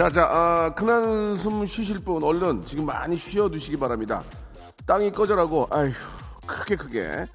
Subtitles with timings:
[0.00, 4.24] 자 자 아, 큰 한숨 쉬실 분 얼른 지금 많이 쉬어두시기 바랍니다.
[4.86, 5.92] 땅이 꺼져라고 아휴
[6.46, 7.26] 크게 크게.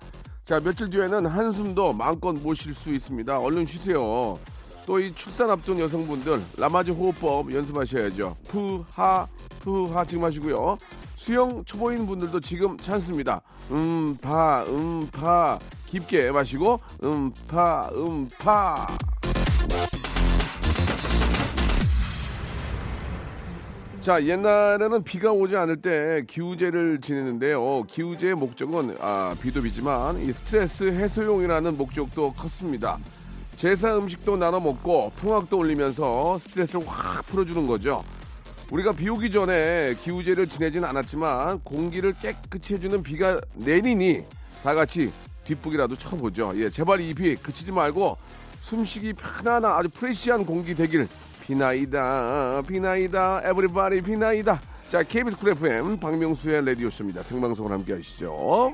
[0.46, 3.38] 자 며칠 뒤에는 한숨도 마음껏 못쉴수 있습니다.
[3.40, 4.40] 얼른 쉬세요.
[4.88, 8.36] 또 이 출산 앞둔 여성분들 라마즈 호흡법 연습하셔야죠.
[8.48, 9.28] 푸하
[9.60, 10.76] 푸하 지금 하시고요.
[11.18, 13.42] 수영 초보인 분들도 지금 찬스입니다.
[13.70, 15.60] 음파 음파.
[15.86, 18.88] 깊게 마시고 음파 음파
[24.06, 27.82] 자 옛날에는 비가 오지 않을 때 기우제를 지내는데요.
[27.90, 33.00] 기우제의 목적은 아, 비도 비지만 이 스트레스 해소용이라는 목적도 컸습니다.
[33.56, 38.04] 제사 음식도 나눠 먹고 풍악도 올리면서 스트레스를 확 풀어주는 거죠.
[38.72, 44.22] 우리가 비 오기 전에 기우제를 지내진 않았지만 공기를 깨끗이 해주는 비가 내리니
[44.62, 45.12] 다 같이
[45.46, 46.54] 뒷북이라도 쳐보죠.
[46.58, 48.18] 예, 제발 이 비 그치지 말고
[48.60, 51.08] 숨쉬기 편안한 아주 프레시한 공기 되길
[51.48, 57.24] 비나이다 비나이다 everybody 비나이다 자 KBS 쿨 FM 박명수의 라디오쇼입니다.
[57.24, 58.74] 생방송을 함께 하시죠.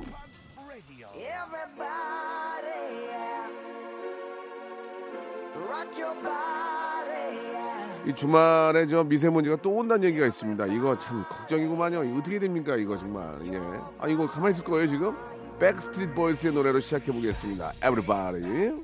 [8.06, 10.66] 이 주말에 저 미세먼지가 또 온다는 얘기가 있습니다.
[10.68, 12.04] 이거 참 걱정이구만요.
[12.04, 13.40] 이거 어떻게 됩니까 이거 정말.
[13.46, 13.62] 예.
[14.00, 15.16] 아 이거 가만히 있을 거예요 지금?
[15.60, 17.72] 백스트리트 보이스의 노래로 시작해 보겠습니다.
[17.84, 18.84] everybody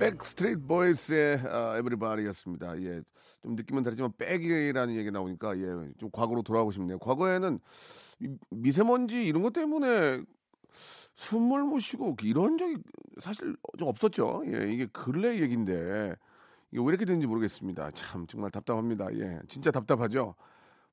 [0.00, 2.80] 백스트리트 보이스의 아, everybody였습니다.
[2.82, 3.02] 예,
[3.42, 5.64] 좀 느낌은 다르지만 백이라는 얘기 나오니까 예,
[5.98, 6.98] 좀 과거로 돌아가고 싶네요.
[6.98, 7.60] 과거에는
[8.20, 10.22] 이 미세먼지 이런 것 때문에
[11.14, 12.76] 숨을 못 쉬고 이런 적이
[13.20, 14.42] 사실 좀 없었죠.
[14.46, 16.16] 예, 이게 근래 얘기인데
[16.72, 17.90] 이게 왜 이렇게 되는지 모르겠습니다.
[17.90, 19.06] 참 정말 답답합니다.
[19.14, 20.34] 예, 진짜 답답하죠.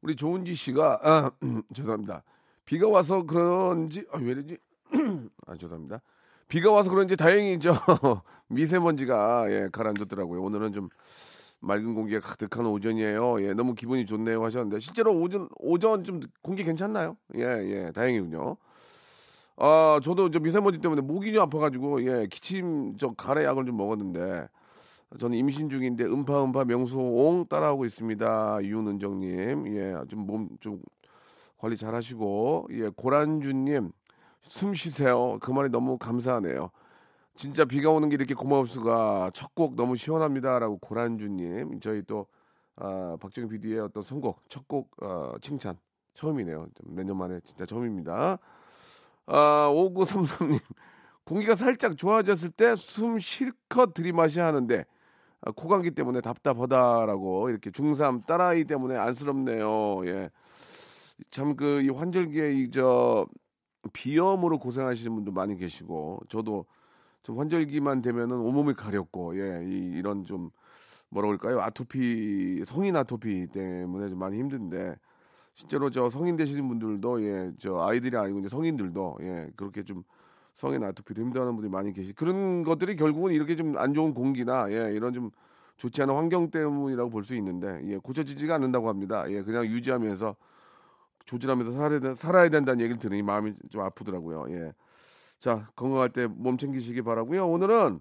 [0.01, 1.31] 우리 조은지 씨가 아,
[1.73, 2.23] 죄송합니다.
[2.65, 4.57] 비가 와서 그런지 아, 왜 이러지?
[5.47, 6.01] 아 죄송합니다.
[6.47, 7.73] 비가 와서 그런지 다행히 저
[8.47, 10.41] 미세먼지가 예, 가라앉았더라고요.
[10.41, 10.89] 오늘은 좀
[11.59, 13.41] 맑은 공기가 가득한 오전이에요.
[13.43, 17.17] 예, 너무 기분이 좋네요 하셨는데 실제로 오전 오전 좀 공기 괜찮나요?
[17.35, 18.57] 예, 예, 다행이군요.
[19.57, 24.47] 아, 저도 저 미세먼지 때문에 목이 좀 아파가지고 예, 기침 저 가래 약을 좀 먹었는데
[25.19, 28.59] 저는 임신 중인데 음파 음파 명수옹 따라오고 있습니다.
[28.63, 30.79] 윤은정님, 예, 좀 몸좀
[31.57, 33.91] 관리 잘 하시고 예, 고란주님
[34.49, 35.37] 숨 쉬세요.
[35.41, 36.69] 그 말이 너무 감사하네요.
[37.35, 42.27] 진짜 비가 오는 게 이렇게 고마울 수가 첫 곡 너무 시원합니다라고 고란주님 저희 또
[42.75, 45.77] 아, 박정희 PD의 어떤 선곡 첫곡 어, 칭찬
[46.13, 46.67] 처음이네요.
[46.85, 48.37] 몇 년 만에 진짜 처음입니다.
[49.27, 50.59] 아, 5933님
[51.25, 54.85] 공기가 살짝 좋아졌을 때 숨 실컷 들이마셔야 하는데
[55.41, 60.05] 아, 코감기 때문에 답답하다라고 이렇게 중3 딸아이 때문에 안쓰럽네요.
[60.07, 60.29] 예.
[61.31, 63.25] 참 그 이 환절기에 이저
[63.93, 66.65] 비염으로 고생하시는 분도 많이 계시고 저도
[67.23, 70.49] 좀 환절기만 되면은 온몸이 가렵고 예, 이, 이런 좀
[71.09, 71.61] 뭐라 그럴까요?
[71.61, 74.95] 아토피 성인 아토피 때문에 좀 많이 힘든데
[75.53, 80.03] 실제로 저 성인 되시는 분들도 예, 저 아이들이 아니고 이제 성인들도 예, 그렇게 좀
[80.53, 82.13] 성인 아토피로 힘들어하는 분들이 많이 계시.
[82.13, 85.31] 그런 것들이 결국은 이렇게 좀 안 좋은 공기나 예, 이런 좀
[85.77, 89.25] 좋지 않은 환경 때문이라고 볼 수 있는데 예, 고쳐지지가 않는다고 합니다.
[89.31, 90.35] 예, 그냥 유지하면서
[91.31, 94.45] 조절하면서 살아야, 된- 살아야 된다는 얘기를 들으니 마음이 좀 아프더라고요.
[94.49, 94.71] 예.
[95.39, 97.47] 자, 건강할 때 몸 챙기시기 바라고요.
[97.47, 97.99] 오늘은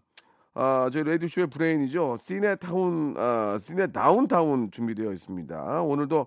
[0.54, 2.16] 아, 저희 라디오쇼의 브레인이죠.
[2.18, 5.82] 시네타운, 아, 시네 다운타운 준비되어 있습니다.
[5.82, 6.26] 오늘도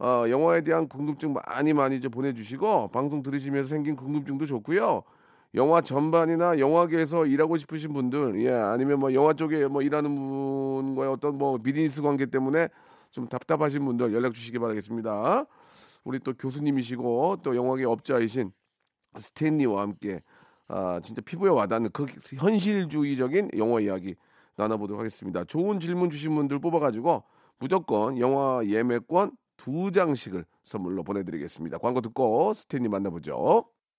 [0.00, 5.02] 어, 영화에 대한 궁금증 많이 많이 이제 보내주시고 방송 들으시면서 생긴 궁금증도 좋고요.
[5.54, 11.36] 영화 전반이나 영화계에서 일하고 싶으신 분들, 예, 아니면 뭐 영화 쪽에 뭐 일하는 분과의 어떤
[11.36, 12.68] 뭐 비즈니스 관계 때문에
[13.10, 15.44] 좀 답답하신 분들 연락 주시기 바라겠습니다.
[16.04, 18.52] 우리 또 교수님이시고 또 영화계 업자이신
[19.18, 20.22] 스탠리와 함께
[20.68, 22.06] 아, 진짜 피부에 와닿는 그
[22.36, 24.14] 현실주의적인 영화 이야기
[24.56, 25.44] 나눠보도록 하겠습니다.
[25.44, 27.24] 좋은 질문 주신 분들 뽑아가지고
[27.58, 31.78] 무조건 영화 예매권 두 장씩을 선물로 보내드리겠습니다.
[31.78, 33.66] 광고 듣고 스탠리 만나보죠.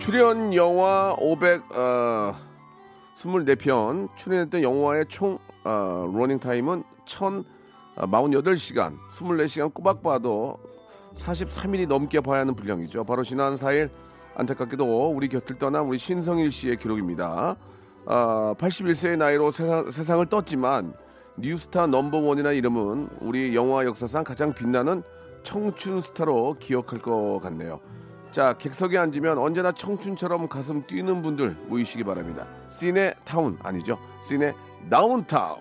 [0.00, 2.34] 출연 영화 500 어,
[3.16, 10.58] 24편 출연했던 영화의 총 어, 러닝 타임은 1048시간 24시간 꼬박 봐도
[11.16, 13.04] 43일이 넘게 봐야 하는 분량이죠.
[13.04, 13.90] 바로 지난 4일
[14.36, 17.56] 안타깝게도 우리 곁을 떠난 우리 신성일 씨의 기록입니다.
[18.06, 20.94] 아, 81세의 나이로 세상, 세상을 떴지만
[21.36, 25.02] new star number one이라는 이름은 우리 영화 역사상 가장 빛나는
[25.42, 27.80] 청춘 스타로 기억할 것 같네요.
[28.30, 32.46] 자, 객석에 앉으면 언제나 청춘처럼 가슴 뛰는 분들 모이시기 바랍니다.
[32.70, 33.98] 시네 타운 아니죠?
[34.22, 34.54] 시네
[34.88, 35.58] 다운타운.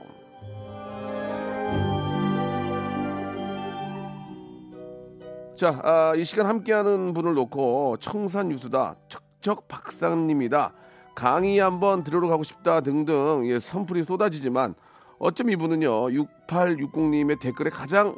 [5.56, 10.71] 자, 아, 이 시간 함께하는 분을 놓고 청산 유수다, 척척 박사님이다,
[11.16, 14.75] 강의 한번 들으러 가고 싶다 등등 예, 선풀이 쏟아지지만
[15.18, 18.16] 어쩜 이분은요 6860님의 댓글에 가장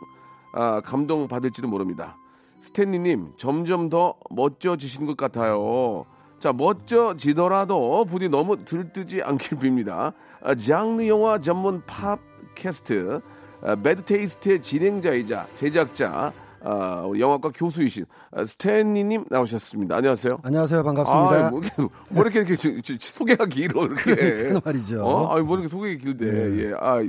[0.53, 2.17] 아, 감동받을지도 모릅니다.
[2.61, 6.05] 스탠리님 점점 더 멋져지시는 것 같아요.
[6.39, 10.13] 자 멋져지더라도 부디 너무 들뜨지 않길 빕니다.
[10.43, 13.19] 아, 장르 영화 전문 팟캐스트
[13.63, 19.95] 아, 매드테이스트의 진행자이자 제작자 아, 영화과 교수이신 아, 스탠리님 나오셨습니다.
[19.97, 20.39] 안녕하세요.
[20.43, 20.83] 안녕하세요.
[20.83, 21.47] 반갑습니다.
[21.47, 24.15] 아, 뭐 이렇게, 뭐 이렇게, 이렇게 저- 저- 소개가 길어 이렇게.
[24.15, 25.03] 그러니까 말이죠.
[25.03, 25.33] 어?
[25.33, 26.25] 아니 뭐 이렇게 소개가 길대.
[26.69, 26.73] 예.
[26.79, 26.99] 아,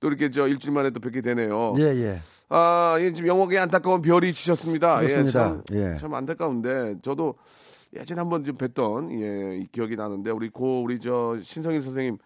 [0.00, 1.74] 또 이렇게 저 일주일 만에 또 뵙게 되네요.
[1.78, 2.18] 예, 예.
[2.50, 5.02] 아, 예, 지금 영화계 안타까운 별이 치셨습니다.
[5.02, 5.40] 예, 그렇습니다.
[5.48, 5.96] 참, 예.
[5.96, 7.34] 참 안타까운데 저도
[7.94, 12.18] 예전에 한번 좀 뵀던 예, 이 기억이 나는데 우리 고 우리 저 신성일 선생님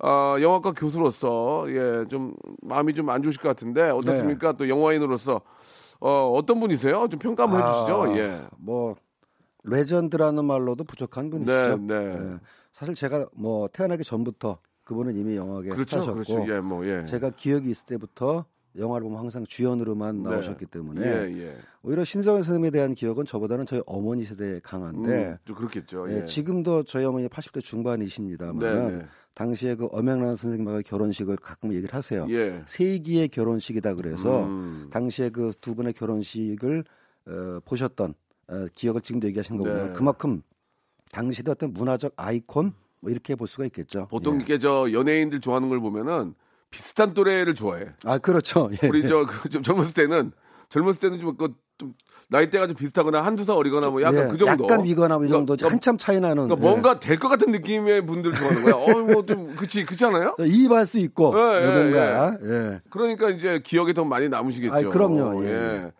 [0.00, 4.52] 아, 영화과 교수로서 예, 좀 마음이 좀 안 좋으실 것 같은데 어떻습니까?
[4.52, 4.58] 네.
[4.58, 5.40] 또 영화인으로서
[6.00, 7.08] 어, 어떤 분이세요?
[7.08, 8.02] 좀 평가 한번 해주시죠.
[8.02, 8.42] 아, 예.
[8.58, 8.94] 뭐
[9.64, 11.78] 레전드라는 말로도 부족한 분이시죠.
[11.78, 12.18] 네, 네.
[12.34, 12.38] 예.
[12.72, 16.52] 사실 제가 뭐 태어나기 전부터 그분은 이미 영화계 그렇죠, 스타셨고 그렇죠.
[16.54, 17.04] 예, 뭐 예.
[17.06, 18.44] 제가 기억이 있을 때부터
[18.78, 20.30] 영화를 보면 항상 주연으로만 네.
[20.30, 21.56] 나오셨기 때문에 예, 예.
[21.82, 26.10] 오히려 신성현 선생님에 대한 기억은 저보다는 저희 어머니 세대에 강한데 음, 좀 그렇겠죠.
[26.10, 26.24] 예, 예.
[26.24, 29.08] 지금도 저희 어머니 80대 중반이십니다만.
[29.34, 32.26] 당시에 그 엄영란 선생님하고 결혼식을 가끔 얘기를 하세요.
[32.30, 32.62] 예.
[32.66, 34.88] 세기의 결혼식이다 그래서 음.
[34.90, 36.84] 당시에 그 두 분의 결혼식을
[37.26, 38.14] 어, 보셨던
[38.48, 39.92] 어, 기억을 지금도 얘기하시는 거 보면 네.
[39.92, 40.42] 그만큼
[41.12, 44.06] 당시의 어떤 문화적 아이콘 뭐 이렇게 볼 수가 있겠죠.
[44.10, 44.36] 보통 예.
[44.38, 46.34] 이렇게 저 연예인들 좋아하는 걸 보면은
[46.70, 47.86] 비슷한 또래를 좋아해.
[48.04, 48.68] 아 그렇죠.
[48.82, 48.88] 예.
[48.88, 50.32] 우리 저그좀 젊었을 때는
[50.68, 51.94] 젊었을 때는 좀, 그, 좀
[52.28, 54.64] 나이대가 좀 비슷하거나 한두 살 어리거나 뭐 약간 예, 그 정도.
[54.64, 56.48] 약간 위거나 뭐이 정도 그러니까, 한참 차이 나는.
[56.48, 56.68] 그러니까 예.
[56.70, 58.74] 뭔가 될 것 같은 느낌의 분들 좋아하는 거야.
[58.74, 60.34] 어, 뭐 좀 그치 그렇지 않아요?
[60.40, 62.80] 이입할 수 있고 예, 예, 뭔가 예.
[62.90, 64.74] 그러니까 이제 기억에 더 많이 남으시겠죠.
[64.74, 65.92] 아이, 그럼요, 예.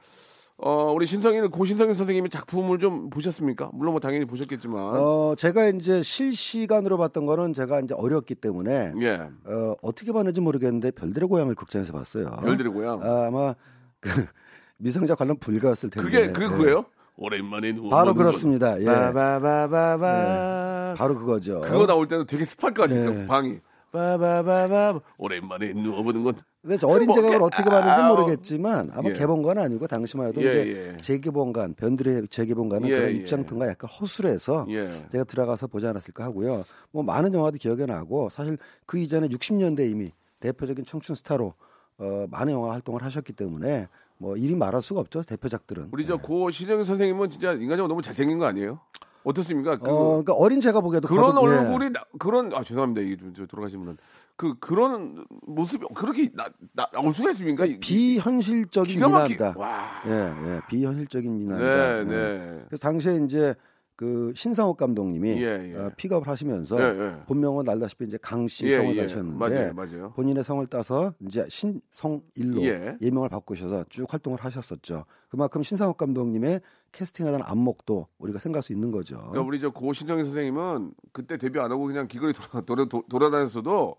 [0.58, 3.70] 어, 우리 신성일 고신성일 선생님의 작품을 좀 보셨습니까?
[3.75, 4.78] 물론 뭐 당연히 보셨겠지만.
[4.96, 9.28] 어 제가 이제 실시간으로 봤던 거는 제가 이제 어렸기 때문에 예.
[9.44, 12.30] 어, 어떻게 봤는지 모르겠는데 별들의 고향을 극장에서 봤어요.
[12.42, 13.02] 별들의 고향.
[13.02, 13.54] 아, 아마
[14.00, 14.08] 그
[14.78, 16.08] 미성자 관련 불가였을 텐데.
[16.08, 16.48] 그게 그게 예.
[16.48, 16.86] 그거예요?
[17.18, 18.80] 오랜만에 누워 바로 그렇습니다.
[18.80, 18.84] 예.
[18.84, 18.94] 건.
[19.12, 20.94] 바바바바바.
[20.96, 21.60] 바로 그거죠.
[21.62, 23.10] 그거 나올 때는 되게 습할 것 같아요.
[23.10, 23.26] 네.
[23.26, 23.58] 방이.
[23.96, 25.00] 바바바바.
[25.18, 26.34] 오랜만에 누워보는 건.
[26.78, 28.16] 저 어린 뭐, 제각을 어떻게 봤는지 아우.
[28.16, 29.14] 모르겠지만 아마 예.
[29.14, 31.00] 개봉관 아니고 당시만 해도 예, 이제 예.
[31.00, 33.14] 재개봉관 변들의 재개봉관은 예, 그런 예.
[33.14, 35.06] 입장표가 약간 허술해서 예.
[35.10, 36.64] 제가 들어가서 보지 않았을까 하고요.
[36.90, 40.10] 뭐 많은 영화도 기억에 나고 사실 그 이전에 60년대 이미
[40.40, 41.54] 대표적인 청춘 스타로
[41.98, 43.88] 어, 많은 영화 활동을 하셨기 때문에
[44.18, 45.88] 뭐 이리 말할 수가 없죠 대표작들은.
[45.92, 48.80] 우리 저고 신영 선생님은 진짜 인간적으로 너무 잘생긴 거 아니에요?
[49.26, 49.76] 어떻습니까?
[49.78, 51.56] 그, 어, 그러니까 어린 제가 보기에도 그런 거듭- 예.
[51.59, 53.99] 얼굴이 나, 그런 아 죄송합니다 이게 좀, 저 돌아가신 분은
[54.37, 57.66] 그 그런 모습이 그렇게 나, 나 나올 수가 있습니까?
[57.66, 59.54] 이- 비현실적인 미남이다.
[59.56, 59.80] 와.
[60.06, 61.66] 예, 예, 비현실적인 미남이다.
[61.66, 62.04] 네, 예.
[62.04, 62.64] 네.
[62.68, 63.54] 그래서 당시에 이제
[63.97, 65.75] 그 신상옥 감독님이 예, 예.
[65.76, 67.16] 어, 픽업을 하시면서 예, 예.
[67.26, 69.00] 본명은 알다시피 이제 강씨 예, 성을 예.
[69.02, 70.12] 가셨는데 맞아요, 맞아요.
[70.14, 72.97] 본인의 성을 따서 이제 신성일로 예.
[73.00, 73.11] 예.
[73.11, 75.06] 명을 바꾸셔서 쭉 활동을 하셨었죠.
[75.30, 76.61] 그만큼 신상옥 감독님의
[76.96, 79.16] 캐스팅하던 안목도 우리가 생각할 수 있는 거죠.
[79.18, 83.96] 그러니까 우리 저 고신정희 선생님은 그때 데뷔 안 하고 그냥 기거리 돌아, 돌아, 돌아 다녔어도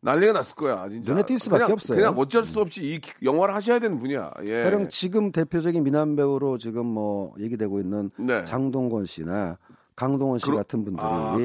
[0.00, 0.88] 난리가 났을 거야.
[0.88, 1.12] 진짜.
[1.12, 1.96] 눈에 띌 수밖에 그냥, 없어요.
[1.98, 4.32] 그냥 어쩔 수 없이 이 기- 영화를 하셔야 되는 분이야.
[4.44, 4.62] 예.
[4.62, 8.44] 가령 지금 대표적인 미남 배우로 지금 뭐 얘기되고 있는 네.
[8.44, 9.58] 장동건 씨나
[9.98, 11.36] 강동원 씨 그러- 같은 분들이 아.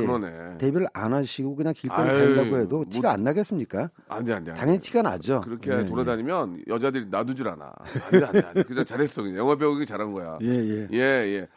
[0.60, 3.90] 데뷔를 안 하시고 그냥 길거리 아유, 다닌다고 해도 뭐- 티가 안 나겠습니까?
[4.08, 4.52] 안 돼, 안 돼.
[4.52, 4.62] 안 돼.
[4.62, 5.42] 당연히 티가 나죠.
[5.42, 7.74] 그렇게 예, 돌아다니면 여자들이 놔두 줄 아나.
[8.12, 8.62] 안 돼, 안 돼, 안 돼.
[8.64, 9.24] 그냥 잘했어.
[9.24, 10.38] 그냥 영화 배우기 잘한 거야.
[10.44, 10.88] 예, 예.
[10.94, 11.48] 예, 예.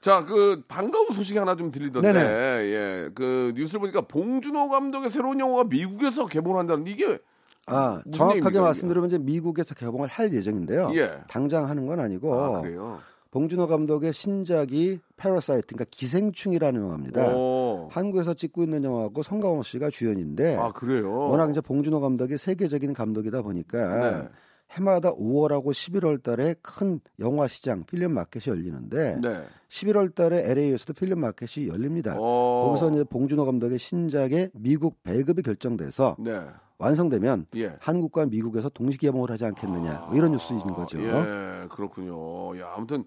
[0.00, 2.28] 자, 그 반가운 소식이 하나 좀 들리던데, 네네.
[2.70, 7.18] 예, 그 뉴스를 보니까 봉준호 감독의 새로운 영화가 미국에서 개봉한다는 이게
[7.66, 10.92] 아, 정확하게 얘기입니까, 말씀드리면 이제 미국에서 개봉을 할 예정인데요.
[10.94, 11.18] 예.
[11.28, 13.00] 당장 하는 건 아니고 아, 그래요.
[13.34, 17.34] 봉준호 감독의 신작이 Parasite, 그러니까 기생충이라는 영화입니다.
[17.34, 17.88] 오.
[17.90, 21.10] 한국에서 찍고 있는 영화고 송강호 씨가 주연인데 아, 그래요.
[21.30, 24.28] 워낙 이제 봉준호 감독이 세계적인 감독이다 보니까 네.
[24.74, 29.44] 해마다 5월하고 11월 달에 큰 영화 시장 필름 마켓이 열리는데 네.
[29.68, 32.16] 11월 달에 LA에서도 필름 마켓이 열립니다.
[32.18, 32.66] 어.
[32.66, 36.40] 거기서 이제 봉준호 감독의 신작의 미국 배급이 결정돼서 네.
[36.78, 37.76] 완성되면 예.
[37.80, 41.00] 한국과 미국에서 동시 개봉을 하지 않겠느냐 뭐 이런 뉴스인 거죠.
[41.00, 42.58] 예, 그렇군요.
[42.60, 43.04] 야, 아무튼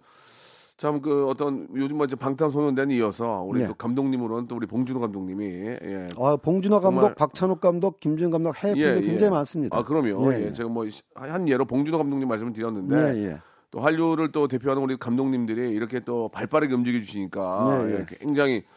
[0.77, 3.67] 참 그 어떤 요즘 뭐 이제 방탄소년단 이어서 우리 네.
[3.67, 6.07] 또 감독님으로는 또 우리 봉준호 감독님이 예.
[6.19, 9.75] 아, 봉준호 감독, 정말- 박찬욱 감독, 김준 감독 해외 분들 굉장히 많습니다.
[9.75, 10.31] 아, 그럼요.
[10.33, 10.53] 예, 예, 예.
[10.53, 13.37] 제가 뭐 한 예로 봉준호 감독님 말씀을 드렸는데 예, 예.
[13.71, 18.05] 또 한류를 또 대표하는 우리 감독님들이 이렇게 또 발빠르게 움직여 주시니까 네, 예, 예.
[18.19, 18.67] 굉장히 좀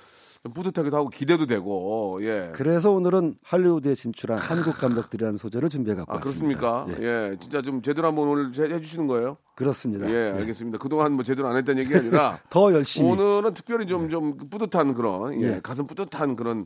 [0.43, 2.51] 뿌듯하기도 하고 기대도 되고 예.
[2.55, 6.59] 그래서 오늘은 할리우드에 진출한 한국 감독들이라는 소재를 준비해 갖고 아, 왔습니다.
[6.87, 7.03] 그렇습니까?
[7.03, 7.37] 예, 예.
[7.39, 9.37] 진짜 좀 제대로 한번 오늘 해- 해주시는 거예요?
[9.55, 10.11] 그렇습니다.
[10.11, 10.79] 예, 알겠습니다.
[10.79, 13.11] 그동안 뭐 제대로 안 했다는 얘기 아니라 더 열심히.
[13.11, 15.61] 오늘은 특별히 좀, 좀 뿌듯한 그런, 예, 예.
[15.63, 16.65] 가슴 뿌듯한 그런,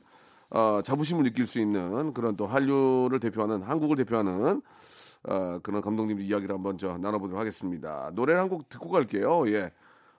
[0.51, 4.63] 어, 자부심을 느낄 수 있는 그런 또 한류를 대표하는, 한국을 대표하는,
[5.27, 8.13] 어, 그런 감독님 이야기를 한번 저 나눠보도록 하겠습니다.
[8.15, 9.49] 노래를 한 곡 듣고 갈게요.
[9.49, 9.73] 예.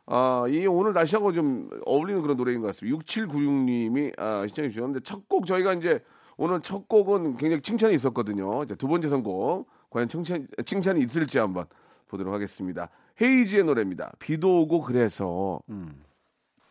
[0.07, 2.97] 아, 이 오늘 날씨하고 좀 어울리는 그런 노래인 것 같습니다.
[2.99, 5.99] 6796님이 아, 시청해 주셨는데 첫 곡 저희가 이제
[6.37, 8.63] 오늘 첫 곡은 굉장히 칭찬이 있었거든요.
[8.63, 11.65] 이제 두 번째 선곡 과연 칭찬, 칭찬이 있을지 한번
[12.07, 12.89] 보도록 하겠습니다.
[13.21, 14.11] 헤이지의 노래입니다.
[14.19, 15.59] 비도 오고 그래서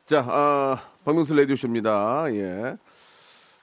[0.06, 2.26] 자, 아, 박명수 라디오쇼입니다.
[2.34, 2.76] 예.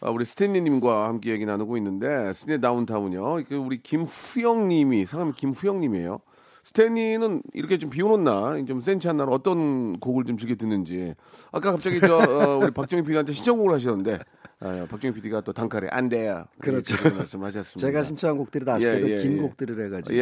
[0.01, 3.43] 아, 우리 스탠리님과 함께 얘기 나누고 있는데, 스탠리 다운타운이요.
[3.47, 6.19] 그 우리 김후영님이, 상암 김후영님이에요.
[6.63, 11.13] 스탠리는 이렇게 좀 비 오는 날, 좀 센치 한 날 어떤 곡을 좀 즐겨 듣는지.
[11.51, 14.19] 아까 갑자기 저, 어, 우리 박정희 PD한테 신청곡을 하시는데,
[14.59, 16.45] 아, 박정희 PD가 또 단칼에 안 돼요.
[16.59, 16.95] 그렇죠.
[17.15, 17.79] 말씀하셨습니다.
[17.87, 19.41] 제가 신청한 곡들이 다 아쉽게도 예, 예, 긴 예.
[19.41, 20.21] 곡들을 해가지고 예,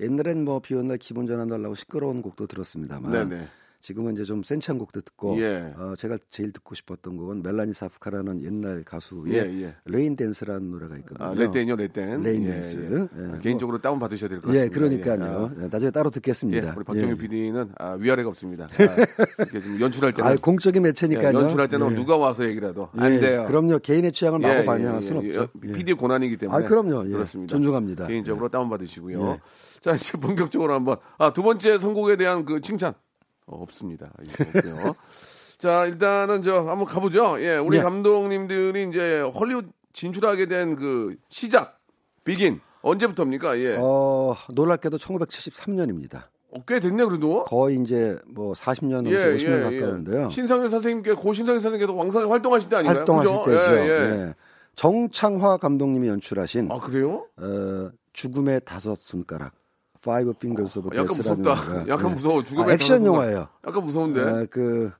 [0.00, 0.04] 예.
[0.04, 3.48] 옛날엔 뭐 비 오는 날 기분 전환 달라고 시끄러운 곡도 들었습니다만 네네.
[3.82, 5.74] 지금은 이제 좀 센치한 곡도 듣고 예.
[5.76, 9.74] 어, 제가 제일 듣고 싶었던 곡은 멜라니 사프카라는 옛날 가수의 예, 예.
[9.86, 11.28] rain dance라는 노래가 있거든요.
[11.28, 12.22] 아, 레땡이요, 레땡.
[12.22, 12.78] rain 예, 댄스.
[12.78, 13.34] 예.
[13.34, 14.78] 예, 개인적으로 다운 받으셔야 될것 예, 같습니다.
[14.78, 15.50] 그러니까요.
[15.56, 15.60] 예.
[15.60, 15.64] 아.
[15.64, 16.74] 예, 나중에 따로 예, 듣겠습니다.
[16.76, 17.14] 우리 박정희 예.
[17.16, 18.66] PD는 아, 위아래가 없습니다.
[18.66, 18.96] 아,
[19.38, 21.36] 이렇게 좀 연출할 때는 아, 공적인 예, 매체니까요.
[21.36, 21.94] 연출할 때는 예.
[21.96, 23.44] 누가 와서 얘기라도 안 예, 돼요.
[23.48, 23.80] 그럼요.
[23.80, 25.48] 개인의 취향을 마구 예, 반영할 예, 수는 예, 없죠.
[25.64, 25.68] 예.
[25.70, 25.72] 예.
[25.72, 26.64] PD의 권한이기 때문에.
[26.64, 27.04] 아, 그럼요.
[27.06, 27.10] 예.
[27.10, 27.52] 그렇습니다.
[27.52, 28.06] 존중합니다.
[28.06, 29.28] 개인적으로 다운 받으시고요.
[29.28, 29.40] 예.
[29.80, 32.94] 자, 이제 본격적으로 한번 아, 두 번째 선곡에 대한 그 칭찬 어,
[33.46, 34.10] 없습니다.
[34.26, 34.94] 예, 없고요.
[35.58, 37.40] 자, 일단은 저 한번 가보죠.
[37.40, 37.82] 예, 우리 예.
[37.82, 41.78] 감독님들이 이제 헐리우드 진출하게 된 그 시작
[42.24, 43.58] 비긴 언제부터입니까?
[43.60, 43.76] 예.
[43.78, 46.24] 어, 놀랍게도 1973년입니다.
[46.56, 47.44] 어, 꽤 됐네 그래도.
[47.44, 50.30] 거의 이제 뭐 40년 넘게 50년 가까운데요.
[50.30, 52.96] 신상현 선생님께 고 신상현 선생님께서 왕성히 활동하실 때 아닌가요?
[52.98, 53.60] 활동하실 그죠?
[53.60, 53.74] 때죠.
[53.76, 54.20] 예, 예.
[54.28, 54.34] 예.
[54.74, 57.26] 정창화 감독님이 연출하신 아 그래요?
[57.36, 59.52] 어, 죽음의 다섯 손가락
[60.02, 61.50] Five Fingers of 약간 Death라는 무섭다.
[61.50, 62.14] 영화가 약간 예.
[62.14, 62.42] 무서워.
[62.44, 63.06] 죽음의 아, 액션.
[63.06, 63.48] 영화예요.
[63.66, 64.20] 약간 무서운데.
[64.20, 64.90] 어, 그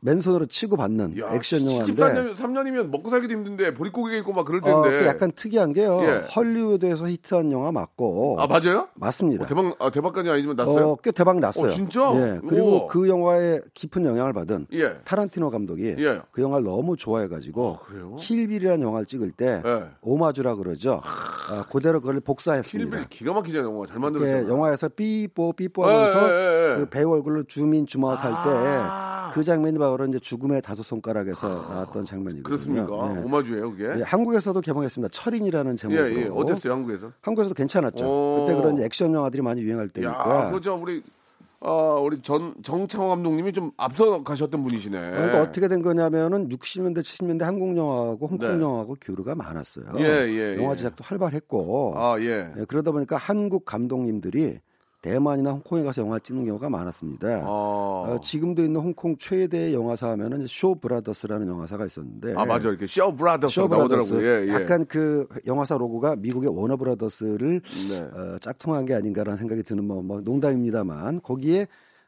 [0.00, 4.60] 맨손으로 치고 받는 야, 액션 영화인데 73년, 3년이면 먹고 살기도 힘든데 보릿고개 있고 막 그럴
[4.62, 5.00] 어, 텐데.
[5.00, 6.00] 그 약간 특이한 게요.
[6.02, 6.24] 예.
[6.34, 8.88] 헐리우드에서 히트한 영화 맞고 아 맞아요?
[8.94, 9.44] 맞습니다.
[9.44, 10.90] 어, 대박 아, 대박까지 아니지만 났어요.
[10.90, 11.66] 어, 꽤 대박 났어요.
[11.66, 12.00] 어, 진짜?
[12.14, 12.40] 예.
[12.48, 12.86] 그리고 우와.
[12.86, 14.94] 그 영화에 깊은 영향을 받은 예.
[15.04, 16.20] 타란티노 감독이 예.
[16.30, 18.16] 그 영화를 너무 좋아해가지고 아, 그래요?
[18.16, 19.84] 킬빌이라는 영화를 찍을 때 예.
[20.02, 21.00] 오마주라 그러죠.
[21.04, 22.90] 아, 그대로 그걸 복사했습니다.
[22.90, 23.86] 킬빌 기가 막히잖아요, 영화.
[23.86, 24.48] 잘 만들었죠.
[24.48, 26.76] 영화에서 삐뽀 삐뽀 하면서 예, 예, 예.
[26.76, 29.30] 그 배우 얼굴로 줌인 줌아웃 할때 아.
[29.32, 32.42] 그 장면이 바로 이제 죽음의 다섯 손가락에서 나왔던 장면이거든요.
[32.42, 33.16] 그렇습니까?
[33.16, 33.22] 예.
[33.22, 33.84] 오마주예요, 그게?
[33.98, 35.12] 예, 한국에서도 개봉했습니다.
[35.12, 36.20] 철인이라는 예, 제목으로.
[36.20, 36.28] 예.
[36.28, 37.12] 어땠어요, 한국에서?
[37.20, 38.04] 한국에서도 괜찮았죠.
[38.04, 38.44] 오.
[38.44, 40.50] 그때 그런 액션 영화들이 많이 유행할 야, 때니까.
[40.50, 41.02] 그저 우리
[41.60, 45.10] 어, 우리 전 정창호 감독님이 좀 앞서 가셨던 분이시네.
[45.10, 48.62] 그러니까 어떻게 된 거냐면은 60년대 70년대 한국 영화하고 홍콩 네.
[48.62, 49.86] 영화하고 교류가 많았어요.
[49.98, 50.76] 예, 예, 영화 예.
[50.76, 52.52] 제작도 활발했고 아, 예.
[52.56, 54.60] 예, 그러다 보니까 한국 감독님들이
[55.02, 57.28] 대만이나 홍콩에 가서 영화 찍는 경우가 많았습니다.
[57.28, 62.86] 아, 어, 지금도 있는 홍콩 최대 영화사 하면은 쇼 브라더스라는 영화사가 있었는데 아 맞아 이렇게
[62.86, 64.26] 쇼 브라더스 쇼 브라더스 나오더라고요.
[64.26, 64.54] 예, 예.
[64.54, 67.98] 약간 그 영화사 로고가 미국의 워너 브라더스를 네.
[67.98, 71.66] 어, 짝퉁한 게 아닌가라는 생각이 드는 뭐, 뭐 농담입니다만 거기에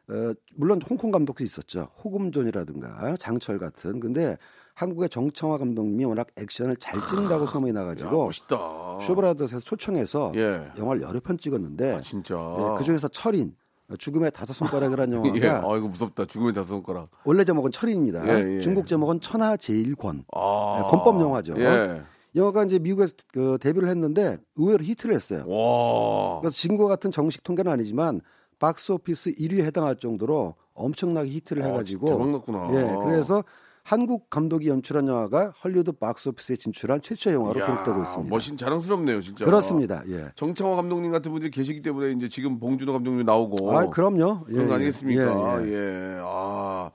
[0.09, 1.89] 어, 물론 홍콩 감독도 있었죠.
[2.03, 4.01] 호금전이라든가 장철 같은.
[4.01, 4.37] 근데
[4.79, 8.99] 한국의 정창화 감독님이 워낙 액션을 잘 찍는다고 소문이 야, 나가지고 멋있다.
[9.01, 10.71] 쇼브라더스에서 초청해서 예.
[10.79, 12.37] 영화를 여러 편 찍었는데 아, 진짜.
[12.37, 13.57] 예, 그 중에서 철인
[13.99, 15.49] 죽음의 다섯 손가락이라는 영화가 예.
[15.49, 16.27] 아이고 무섭다.
[16.27, 17.09] 죽음의 다섯 손가락.
[17.25, 18.29] 원래 제목은 철인입니다.
[18.29, 18.61] 예, 예.
[18.61, 20.25] 중국 제목은 천하 제일권.
[20.33, 20.79] 아.
[20.81, 21.55] 네, 권법 영화죠.
[21.59, 22.01] 예.
[22.37, 25.41] 영화가 이제 미국에서 그 데뷔를 했는데 의외로 히트를 했어요.
[25.49, 26.39] 와.
[26.41, 28.21] 그래서 지금과 같은 정식 통계는 아니지만
[28.61, 32.69] 박스 오피스 1위에 해당할 정도로 엄청나게 히트를 아, 해가지고 진짜 대박 났구나.
[32.75, 33.43] 예, 그래서
[33.89, 38.29] 한국 감독이 연출한 영화가 헐리우드 박스 오피스에 진출한 최초의 영화로 기록되고 있습니다.
[38.29, 39.47] 멋진 자랑스럽네요, 진짜.
[39.47, 40.03] 그렇습니다.
[40.11, 40.27] 예.
[40.35, 44.45] 정창화 감독님 같은 분들이 계시기 때문에 이제 지금 봉준호 감독님이 나오고 아, 그럼요.
[44.51, 44.77] 예, 그런 거 예.
[44.77, 45.63] 아니겠습니까?
[45.65, 46.19] 예, 예, 예.
[46.21, 46.91] 아,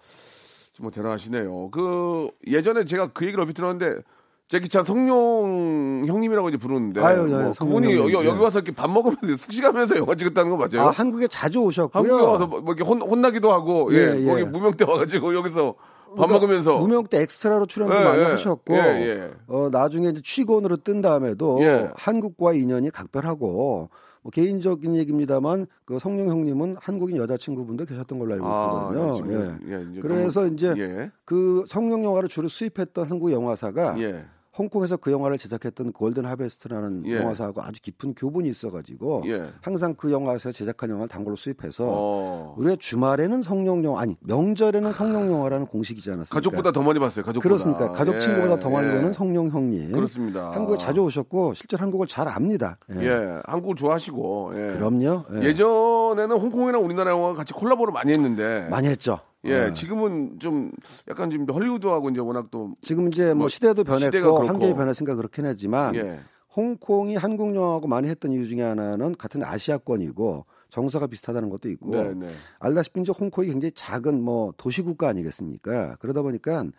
[0.74, 1.72] 정말 대단하시네요.
[1.72, 4.04] 그 예전에 제가 그 얘기를 얼핏 들었는데
[4.50, 8.44] 제기찬 성룡 형님이라고 이제 부르는데 아유, 예, 뭐 그분이 형님, 여기, 여기 예.
[8.44, 10.90] 와서 이렇게 밥 먹으면서 숙식하면서 영화 찍었다는 거 맞아요?
[10.90, 12.04] 아, 한국에 자주 오셨고요.
[12.04, 14.26] 한국에 와서 뭐 이렇게 혼, 혼나기도 하고 예, 예, 예.
[14.26, 15.74] 거기 무명대 와가지고 여기서
[16.16, 18.26] 밥 그러니까 먹으면서 무명 때 엑스트라로 출연도 예, 많이 예.
[18.26, 19.32] 하셨고 예, 예.
[19.48, 21.90] 어 나중에 이제 취곤으로 뜬 다음에도 예.
[21.96, 23.90] 한국과 인연이 각별하고
[24.22, 29.16] 뭐 개인적인 얘기입니다만 그 성룡 형님은 한국인 여자친구분도 계셨던 걸로 알고 아, 있거든요.
[29.16, 29.76] 지금, 예.
[29.76, 34.24] 예, 이제 그래서 너무- 이제 예, 그 성룡 영화를 주로 수입했던 한국 영화사가 예,
[34.58, 37.18] 홍콩에서 그 영화를 제작했던 골든 하베스트라는 예.
[37.18, 39.50] 영화사하고 아주 깊은 교분이 있어가지고 예.
[39.62, 42.56] 항상 그 영화사에서 제작한 영화를 단골로 수입해서 어.
[42.58, 46.36] 우리가 주말에는 성룡 영화 아니 명절에는 성룡 영화라는 공식이지 않았습니까?
[46.36, 47.26] 가족보다 더 많이 봤어요.
[47.26, 47.42] 가족보다.
[47.42, 47.92] 그렇습니까?
[47.92, 48.94] 가족 예, 친구보다 더 많이 예.
[48.94, 49.92] 보는 성룡 형님.
[49.92, 50.52] 그렇습니다.
[50.52, 52.78] 한국에 자주 오셨고 실제 로 한국을 잘 압니다.
[52.94, 53.04] 예.
[53.04, 54.54] 예, 한국을 좋아하시고.
[54.56, 54.68] 예.
[54.74, 55.24] 그럼요.
[55.36, 55.46] 예.
[55.48, 58.68] 예전에는 홍콩이랑 우리나라 영화가 같이 콜라보를 많이 했는데.
[58.70, 59.20] 많이 했죠.
[59.46, 59.74] 예, 어.
[59.74, 60.72] 지금은 좀
[61.10, 62.76] 약간 지금 헐리우드하고 이제 워낙 또.
[62.82, 64.48] 지금 이제 뭐뭐 시대도 변했고.
[64.48, 66.20] 한계이 변했으니까 그렇긴 하지만 예.
[66.56, 72.14] 홍콩이 한국 영화하고 많이 했던 이유 중에 하나는 같은 아시아권이고 정서가 비슷하다는 것도 있고 네,
[72.14, 72.28] 네.
[72.60, 75.98] 알다시피 이제 홍콩이 굉장히 작은 뭐 도시국가 아니겠습니까?
[75.98, 76.70] 그러다 보니까 이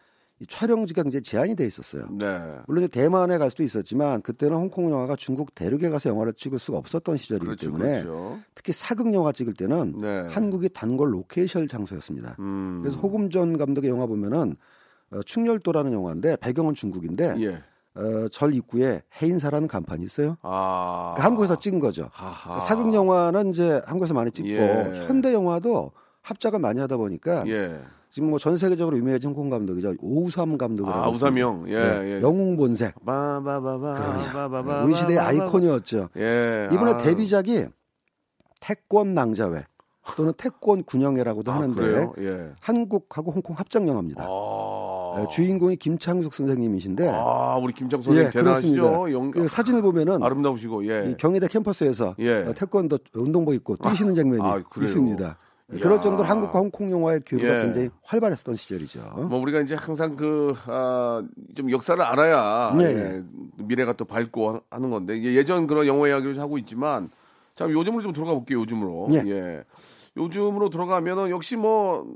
[0.49, 2.09] 촬영지가 굉장히 제한이 돼 있었어요.
[2.11, 2.59] 네.
[2.67, 6.79] 물론 이제 대만에 갈 수도 있었지만 그때는 홍콩 영화가 중국 대륙에 가서 영화를 찍을 수가
[6.79, 8.39] 없었던 시절이기 그렇죠, 때문에 그렇죠.
[8.55, 10.27] 특히 사극 영화 찍을 때는 네.
[10.29, 12.37] 한국이 단골 로케이션 장소였습니다.
[12.41, 12.81] 음.
[12.83, 14.57] 그래서 호금전 감독의 영화 보면은
[15.13, 17.63] 어, 충렬도라는 영화인데 배경은 중국인데 예.
[17.97, 20.37] 어, 절 입구에 해인사라는 간판이 있어요.
[20.43, 21.13] 아.
[21.15, 22.09] 그러니까 한국에서 찍은 거죠.
[22.13, 22.59] 하하.
[22.61, 25.03] 사극 영화는 이제 한국에서 많이 찍고 예.
[25.07, 25.93] 현대 영화도
[26.23, 27.81] 합작을 많이 하다 보니까 예.
[28.15, 29.95] 지금 뭐 전 세계적으로 유명해진 홍콩 감독이죠.
[30.01, 31.65] 오우삼 감독이라고 아, 우삼영.
[31.67, 32.07] 예, 있습니다.
[32.07, 32.23] 예.
[32.23, 33.05] 영웅 본색.
[33.05, 33.95] 바바바바.
[34.33, 34.85] 바바바.
[34.85, 36.11] 우리 시대의 아이콘이었죠.
[36.19, 36.69] 예.
[36.73, 36.99] 이번에 아.
[36.99, 37.65] 데뷔작이
[38.61, 39.65] 태권 낭자회
[40.17, 42.07] 또는 태권 군영회라고도 아, 하는데?
[42.19, 42.51] 예.
[42.61, 44.25] 한국하고 홍콩 합작 영화입니다.
[44.29, 45.15] 아.
[45.17, 48.81] 네, 주인공이 김창숙 선생님이신데 아, 우리 김장 선생님 예, 대단하시죠?
[48.81, 49.13] 그렇습니다.
[49.13, 49.31] 영...
[49.33, 51.11] 그 사진을 보면은 아름다우시고, 예.
[51.11, 52.43] 이 경희대 캠퍼스에서 예.
[52.43, 54.63] 어, 태권도 운동복 입고 뛰시는 장면이 아?
[54.81, 55.37] 있습니다.
[55.73, 55.81] 이야.
[55.83, 57.63] 그럴 정도로 한국과 홍콩 영화의 교류가 예.
[57.63, 59.01] 굉장히 활발했었던 시절이죠.
[59.31, 61.23] 뭐 우리가 이제 항상 그, 아,
[61.55, 63.25] 좀 역사를 알아야 네, 예,
[63.57, 67.09] 미래가 또 밝고 하- 하는 건데 예전 그런 영화 이야기를 하고 있지만
[67.55, 68.59] 참 요즘으로 좀 들어가 볼게요.
[68.61, 69.09] 요즘으로.
[69.13, 69.23] 예.
[69.27, 69.65] 예.
[70.19, 72.15] 요즘으로 들어가면은 역시 뭐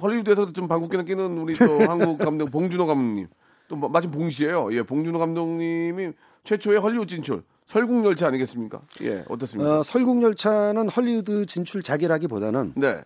[0.00, 3.26] 헐리우드에서도 좀 방귀깨나 끼는 우리 또 한국 감독 봉준호 감독님
[3.68, 4.72] 또 마- 마침 봉시예요.
[4.74, 6.12] 예, 봉준호 감독님이
[6.44, 8.80] 최초의 헐리우드 진출 설국열차 아니겠습니까?
[9.02, 9.80] 예, 어떻습니까?
[9.80, 13.02] 어, 설국열차는 헐리우드 진출작이라기보다는 네,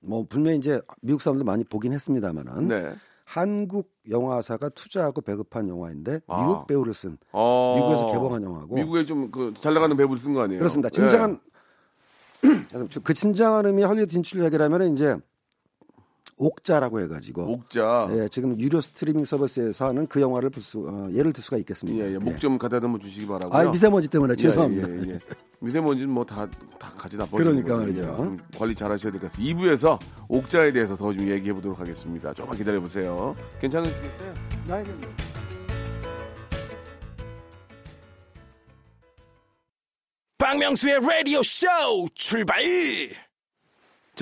[0.00, 2.92] 뭐 분명 히 이제 미국 사람들 많이 보긴 했습니다만은 네.
[3.24, 6.40] 한국 영화사가 투자하고 배급한 영화인데 아.
[6.44, 10.42] 미국 배우를 쓴 어, 미국에서 개봉한 영화고 미국에 좀 그 잘 나가는 배우를 쓴 거
[10.42, 10.58] 아니에요?
[10.58, 10.88] 그렇습니다.
[10.88, 10.90] 예.
[10.90, 11.38] 진정한
[13.04, 15.16] 그 진정한 의미 헐리우드 진출작이라면 이제
[16.46, 18.08] 옥자라고 해가지고 목자.
[18.12, 22.04] 예, 지금 유료 스트리밍 서비스에서 하는 그 영화를 볼 수, 어, 예를 들 수가 있겠습니다.
[22.06, 22.18] 예, 예.
[22.18, 23.56] 목좀 갖다 대면 주시기 바라고요.
[23.68, 24.88] 아, 미세먼지 때문에 예, 죄송합니다.
[24.90, 25.18] 예, 예.
[25.60, 27.76] 미세먼지는 뭐 다 다 같이 다 버리는 그러니까.
[27.76, 28.02] 말이죠.
[28.16, 29.56] 좀 관리 잘 하셔야 될 것 같습니다.
[29.60, 32.34] 2부에서 옥자에 대해서 더 좀 얘기해 보도록 하겠습니다.
[32.34, 33.36] 조금만 기다려 보세요.
[33.60, 34.34] 괜찮으시겠어요?
[40.38, 41.66] 박명수의 라디오 쇼
[42.14, 42.62] 출발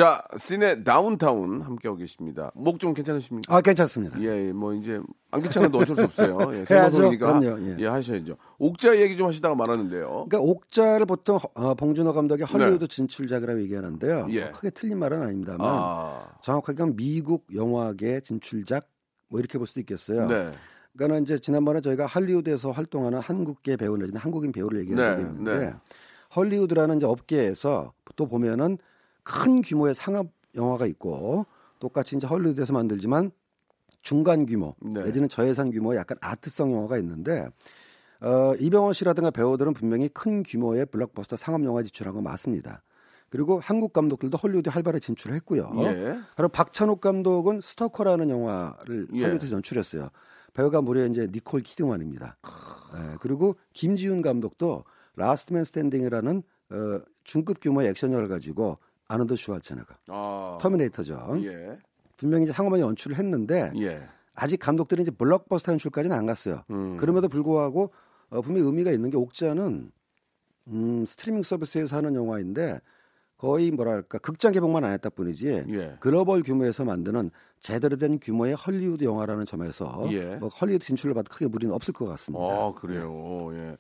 [0.01, 2.51] 자, 시네 다운타운 함께하고 계십니다.
[2.55, 3.55] 목 좀 괜찮으십니까?
[3.55, 4.19] 아, 괜찮습니다.
[4.23, 4.99] 예, 예, 뭐 이제
[5.31, 6.39] 안 괜찮아도 어쩔 수 없어요.
[6.55, 6.65] 예.
[6.65, 7.77] 생방송이니까 예.
[7.81, 8.39] 예, 하셔야죠.
[8.59, 10.07] 옥자 얘기 좀 하시다가 말았는데요.
[10.31, 14.27] 그러니까 옥자를 보통 어, 봉준호 감독의 헐리우드 진출작이라고 얘기하는데요.
[14.29, 14.35] 네.
[14.35, 14.41] 예.
[14.45, 18.89] 뭐 크게 틀린 말은 아닙니다만 아, 정확하게 미국 영화계 진출작
[19.29, 20.27] 뭐 이렇게 볼 수도 있겠어요.
[20.29, 20.47] 네,
[20.97, 25.59] 그러니까 이제 지난번에 저희가 할리우드에서 활동하는 한국계 배우 내지는 한국인 배우를 얘기한 네, 적이 있는데
[25.67, 25.73] 네.
[26.35, 28.79] 헐리우드라는 이제 업계에서 또 보면은
[29.23, 31.47] 큰 규모의 상업 영화가 있고
[31.79, 33.31] 똑같이 이제 헐리우드에서 만들지만
[34.03, 35.05] 중간 규모 네.
[35.05, 37.49] 내지는 저예산 규모의 약간 아트성 영화가 있는데
[38.21, 42.83] 어, 이병헌 씨라든가 배우들은 분명히 큰 규모의 블록버스터 상업 영화 지출한 건 맞습니다.
[43.31, 45.71] 그리고 한국 감독들도 헐리우드 활발히 진출했고요.
[45.85, 46.19] 예.
[46.37, 49.23] 그리고 박찬욱 감독은 스토커라는 영화를 예.
[49.23, 50.11] 헐리우드에서 연출했어요.
[50.53, 52.37] 배우가 무려 이제 니콜 키딩만입니다.
[52.97, 58.79] 예, 그리고 김지운 감독도 Last Man Standing이라는 어, 중급 규모의 액션 영화를 가지고
[59.11, 60.59] 아놀드 슈왈제네거 아.
[60.61, 61.41] 터미네이터죠.
[61.43, 61.79] 예.
[62.17, 64.03] 분명히 이제 상업만 연출을 했는데 예.
[64.35, 66.63] 아직 감독들이 이제 블록버스터 연출까지는 안 갔어요.
[66.71, 66.97] 음.
[66.97, 67.93] 그럼에도 불구하고
[68.31, 69.91] 어, 분명히 의미가 있는 게 옥자는
[70.69, 72.81] 음, 스트리밍 서비스에서 하는 영화인데
[73.37, 75.97] 거의 뭐랄까 극장 개봉만 안 했다 뿐이지 예.
[75.99, 80.37] 글로벌 규모에서 만드는 제대로 된 규모의 헐리우드 영화라는 점에서 예.
[80.37, 82.45] 뭐 헐리우드 진출을 봐도 크게 무리는 없을 것 같습니다.
[82.45, 83.49] 아, 그래요.
[83.55, 83.77] 예.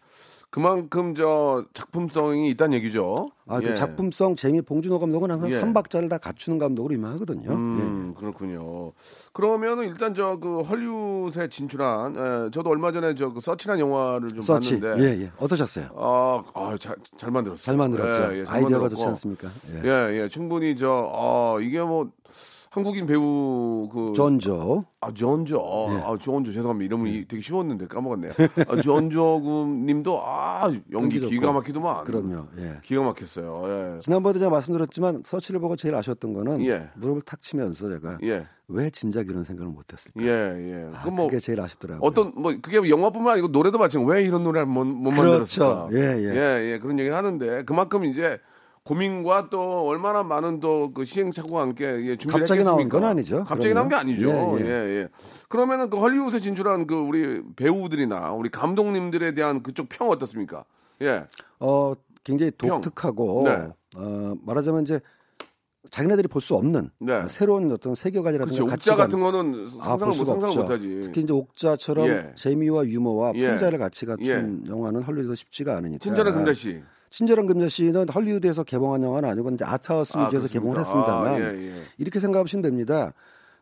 [0.50, 3.28] 그만큼 저 작품성이 있다는 얘기죠.
[3.46, 3.74] 아, 그 예.
[3.76, 5.60] 작품성 재미 봉준호 감독은 항상 예.
[5.60, 7.48] 삼박자를 다 갖추는 감독으로 유명하거든요.
[7.50, 7.54] 예.
[7.54, 8.92] 음, 그렇군요.
[9.32, 14.40] 그러면은 일단 저 그 헐리우드에 진출한 예, 저도 얼마 전에 저 그 서치란 영화를 좀
[14.42, 14.80] 서치.
[14.80, 15.32] 봤는데 예, 예.
[15.38, 15.90] 어떠셨어요?
[15.96, 17.62] 아, 아, 잘, 잘 만들었어요.
[17.62, 18.34] 잘 만들었죠.
[18.34, 18.94] 예, 예, 잘 아이디어가 만들었고.
[18.96, 19.48] 좋지 않습니까?
[19.72, 19.82] 예.
[19.84, 22.10] 예, 예, 충분히 저, 아, 이게 뭐,
[22.70, 24.12] 한국인 배우 그.
[24.14, 24.84] 전조.
[25.00, 25.86] 아, 전조.
[25.90, 26.02] 예.
[26.04, 26.52] 아, 전조.
[26.52, 26.86] 죄송합니다.
[26.86, 28.32] 이름이 되게 쉬웠는데 까먹었네요.
[28.68, 31.50] 아, 전조금 님도, 아, 연기 기가.
[31.50, 32.04] 막히더만.
[32.04, 32.46] 그럼요.
[32.58, 32.78] 예.
[32.82, 33.96] 기가 막혔어요.
[33.96, 34.00] 예.
[34.00, 36.88] 지난번에 제가 말씀드렸지만 서치를 보고 제일 아쉬웠던 거는 예.
[36.94, 38.46] 무릎을 탁 치면서 제가 예.
[38.68, 40.22] 왜 진작 이런 생각을 못했을까?
[40.22, 40.90] 예, 예.
[40.94, 42.06] 아, 그 뭐, 그게 제일 아쉽더라고요.
[42.06, 44.12] 어떤, 뭐, 그게 영화뿐만 아니고 노래도 마찬가지.
[44.12, 45.88] 왜 이런 노래를 못, 못 그렇죠.
[45.88, 45.88] 만들었을까?
[45.94, 46.34] 예, 예.
[46.36, 46.78] 예, 예.
[46.78, 48.38] 그런 얘기 하는데, 그만큼 이제,
[48.84, 52.98] 고민과 또 얼마나 많은 또 그 시행착오와 함께 예, 준비를 갑자기 나온 했겠습니까?
[53.00, 53.44] 건 아니죠.
[53.44, 53.94] 갑자기 나온 게.
[53.94, 54.56] 아니죠.
[54.60, 54.70] 예, 예, 예.
[55.02, 55.08] 예.
[55.48, 60.64] 그러면은 그 헐리우드에 진출한 그 우리 배우들이나 우리 감독님들에 대한 그쪽 평 어떻습니까?
[61.02, 61.24] 예.
[61.60, 61.92] 어,
[62.24, 62.80] 굉장히 형.
[62.80, 63.68] 독특하고 네.
[63.96, 65.00] 어, 말하자면 이제
[65.90, 67.12] 자기네들이 볼 수 없는 네.
[67.14, 68.72] 어, 새로운 어떤 세계관이라든가 그렇죠.
[68.74, 70.60] 옥자 같은 거는 아, 상상을 볼못 상상을 없죠.
[70.62, 71.00] 못 하지.
[71.04, 72.32] 특히 이제 옥자처럼 예.
[72.34, 73.48] 재미와 유머와 예.
[73.48, 75.98] 풍자를 같이 갖춘 영화는 헐리우드에서 쉽지가 않으니까.
[76.02, 76.82] 친절한 금자씨.
[77.10, 80.52] 친절한 금자씨는 헐리우드에서 개봉한 영화는 아니고 이제 아트하우스 아, 뮤지에서 그렇습니까?
[80.52, 81.82] 개봉을 했습니다만 아, 예, 예.
[81.98, 83.12] 이렇게 생각하시면 됩니다.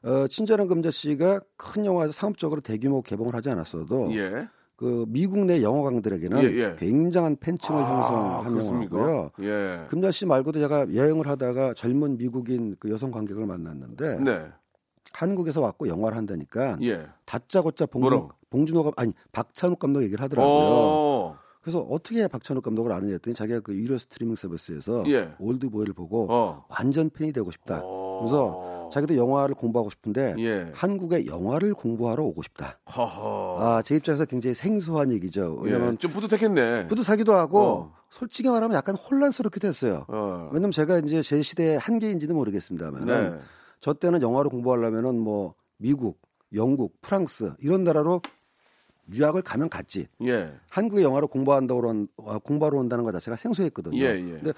[0.05, 4.49] 어, 친절한 금자씨가 큰 영화에서 상업적으로 대규모 개봉을 하지 않았어도 예.
[4.77, 6.77] 그 미국 내 영화광들에게는 예, 예.
[6.79, 8.97] 굉장한 팬층을 형성한 그렇습니까?
[8.97, 9.31] 영화고요.
[9.41, 9.87] 예.
[9.89, 14.47] 금자씨 말고도 제가 여행을 하다가 젊은 미국인 그 여성 관객을 만났는데 네.
[15.13, 17.07] 한국에서 왔고 영화를 한다니까 예.
[17.25, 17.87] 다짜고짜?
[17.87, 20.55] 봉준호, 봉준호 감 아니 박찬욱 감독 얘기를 하더라고요.
[20.55, 21.39] 어.
[21.69, 25.35] 그래서 어떻게 박찬욱 감독을 아느냐 했더니 자기가 그 유료 스트리밍 서비스에서 예.
[25.39, 26.65] 올드보이를 보고 어.
[26.71, 27.83] 완전 팬이 되고 싶다.
[27.85, 28.21] 어.
[28.21, 30.71] 그래서 자기도 영화를 공부하고 싶은데 예.
[30.73, 32.79] 한국에 영화를 공부하러 오고 싶다.
[32.97, 33.59] 허허.
[33.61, 35.59] 아, 제 입장에서 굉장히 생소한 얘기죠.
[35.61, 35.97] 왜냐면 예.
[35.99, 36.87] 좀 뿌듯했겠네.
[36.87, 37.95] 뿌듯하기도 하고 어.
[38.09, 40.07] 솔직히 말하면 약간 혼란스럽기도 했어요.
[40.09, 40.49] 어.
[40.53, 43.39] 왜냐면 제가 이제 제 시대의 한계인지는 모르겠습니다만 네.
[43.81, 46.19] 저 때는 영화를 공부하려면은 뭐 미국,
[46.55, 48.23] 영국, 프랑스 이런 나라로
[49.13, 50.07] 유학을 가면 갔지.
[50.25, 50.53] 예.
[50.71, 53.99] 한국의 영화를 공부한다고 그런 와, 공부하러 온다는 것 자체가 생소했거든요.
[53.99, 54.21] 예, 예.
[54.21, 54.53] 근데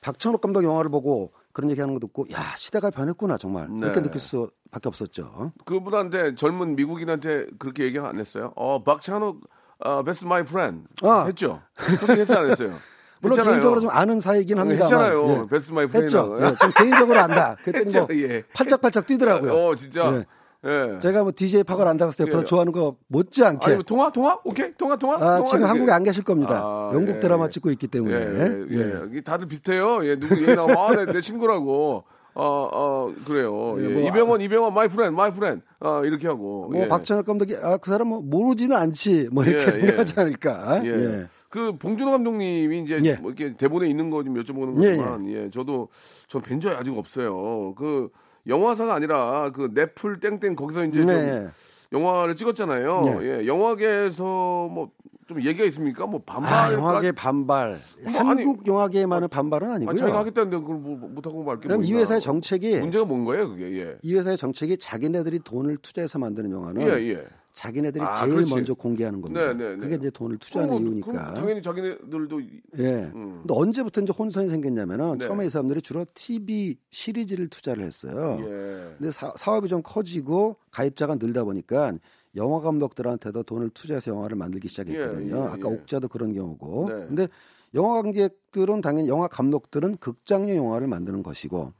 [0.00, 3.80] 박찬욱 감독 영화를 보고 그런 얘기하는 거 듣고 야 시대가 변했구나 정말 네.
[3.80, 5.52] 그렇게 느낄 수밖에 없었죠.
[5.64, 8.52] 그분한테 젊은 미국인한테 그렇게 얘기 안 했어요?
[8.54, 9.40] 어, 박찬욱
[9.80, 11.24] 어, best my friend 아.
[11.24, 11.60] 했죠.
[11.74, 12.74] 그렇게 했어 안 했어요?
[13.20, 13.52] 물론 했잖아요.
[13.54, 14.84] 개인적으로 좀 아는 사이긴 합니다.
[14.84, 15.46] 했잖아요.
[15.48, 16.04] best my friend.
[16.04, 16.38] 했죠.
[16.40, 17.56] 예, 좀 개인적으로 안다.
[17.64, 18.44] 그랬더니 뭐 예.
[18.54, 19.52] 팔짝팔짝 뛰더라고요.
[19.52, 20.02] 어, 진짜.
[20.14, 20.24] 예.
[20.64, 20.98] 예.
[21.00, 22.44] 제가 뭐 DJ 파걸 안다고 해서 옆에서 예.
[22.44, 24.38] 좋아하는 거 못지않게 아니, 뭐 통화 통화?
[24.44, 24.72] 오케이.
[24.76, 25.14] 통화 통화?
[25.16, 25.68] 아, 통화 지금 이렇게.
[25.70, 26.60] 한국에 안 계실 겁니다.
[26.62, 27.48] 아, 영국 예, 드라마 예.
[27.50, 28.14] 찍고 있기 때문에.
[28.14, 29.20] 예, 예, 예.
[29.20, 30.04] 다들 비슷해요.
[30.04, 32.02] 예, 누구 얘기 나오면 아, 내, 내 친구라고.
[32.34, 33.74] 어, 어, 그래요.
[33.78, 35.62] 예, 예, 뭐, 이병헌, 이병헌, my friend, my friend.
[35.80, 36.68] 어, 이렇게 하고.
[36.72, 36.88] 뭐 예.
[36.88, 40.20] 박찬욱 감독이 아 그 사람 뭐 모르지는 않지 뭐 이렇게 예, 생각하지 예.
[40.22, 40.84] 않을까.
[40.84, 40.88] 예.
[40.88, 41.26] 예.
[41.50, 43.14] 그 봉준호 감독님이 이제 예.
[43.14, 45.88] 뭐 이렇게 대본에 있는 거 좀 여쭤보는 예, 거지만 예, 저도
[46.28, 47.74] 전 뵌 적이 아직 없어요.
[47.74, 48.10] 그
[48.48, 51.46] 영화사가 아니라 그 넷플 땡땡 거기서 이제 좀 네.
[51.92, 53.00] 영화를 찍었잖아요.
[53.02, 53.40] 네.
[53.42, 54.90] 예, 영화계에서 뭐
[55.28, 56.06] 좀 얘기가 있습니까?
[56.06, 56.52] 뭐 반발.
[56.52, 57.78] 아, 영화계 반발.
[58.02, 59.90] 뭐, 한국 영화계만의 반발은 아니고요.
[59.90, 61.68] 아니, 자기가 하겠다는데 그걸 뭐, 못하고 말게.
[61.68, 63.78] 그럼 이 회사의 정책이 문제가 뭔 거예요, 그게?
[63.78, 63.96] 예.
[64.02, 67.24] 이 회사의 정책이 자기네들이 돈을 투자해서 만드는 영화는 예, 예.
[67.58, 68.54] 자기네들이 아, 제일 그렇지.
[68.54, 69.48] 먼저 공개하는 겁니다.
[69.48, 69.76] 네, 네, 네.
[69.76, 71.34] 그게 이제 돈을 투자하는 그럼 뭐, 이유니까.
[71.34, 72.42] 당연히 자기네들도
[72.78, 73.10] 예.
[73.14, 73.38] 음.
[73.40, 75.26] 근데 언제부터 이제 혼선이 생겼냐면은 네.
[75.26, 78.38] 처음에 이 사람들이 주로 TV 시리즈를 투자를 했어요.
[78.42, 78.94] 예.
[78.96, 81.94] 근데 사, 사업이 좀 커지고 가입자가 늘다 보니까
[82.36, 85.36] 영화 감독들한테도 돈을 투자해서 영화를 만들기 시작했거든요.
[85.36, 85.74] 예, 예, 아까 예.
[85.74, 86.88] 옥자도 그런 경우고.
[86.88, 87.06] 네.
[87.08, 87.28] 근데
[87.74, 91.72] 영화 관객들은 당연히 영화 감독들은 극장용 영화를 만드는 것이고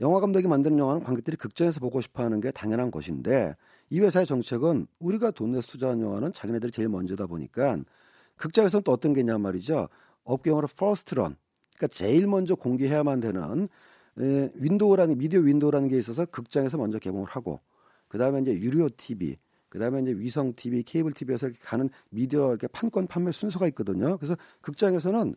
[0.00, 3.56] 영화 감독이 만드는 영화는 관객들이 극장에서 보고 싶어 하는 게 당연한 것인데
[3.90, 7.78] 이 회사의 정책은 우리가 돈 내서 투자한 영화는 자기네들이 제일 먼저다 보니까
[8.36, 9.88] 극장에서는 또 어떤 게 있냐 말이죠.
[10.24, 11.36] 업계용어로 first run.
[11.76, 13.68] 그러니까 제일 먼저 공개해야만 되는
[14.20, 17.60] 에, window라는 미디어 window라는 게 있어서 극장에서 먼저 개봉을 하고
[18.08, 19.36] 그다음에 이제 유료 TV
[19.68, 24.16] 그다음에 이제 위성 TV, 케이블 TV에서 이렇게 가는 미디어 이렇게 판권 판매 순서가 있거든요.
[24.16, 25.34] 그래서 극장에서는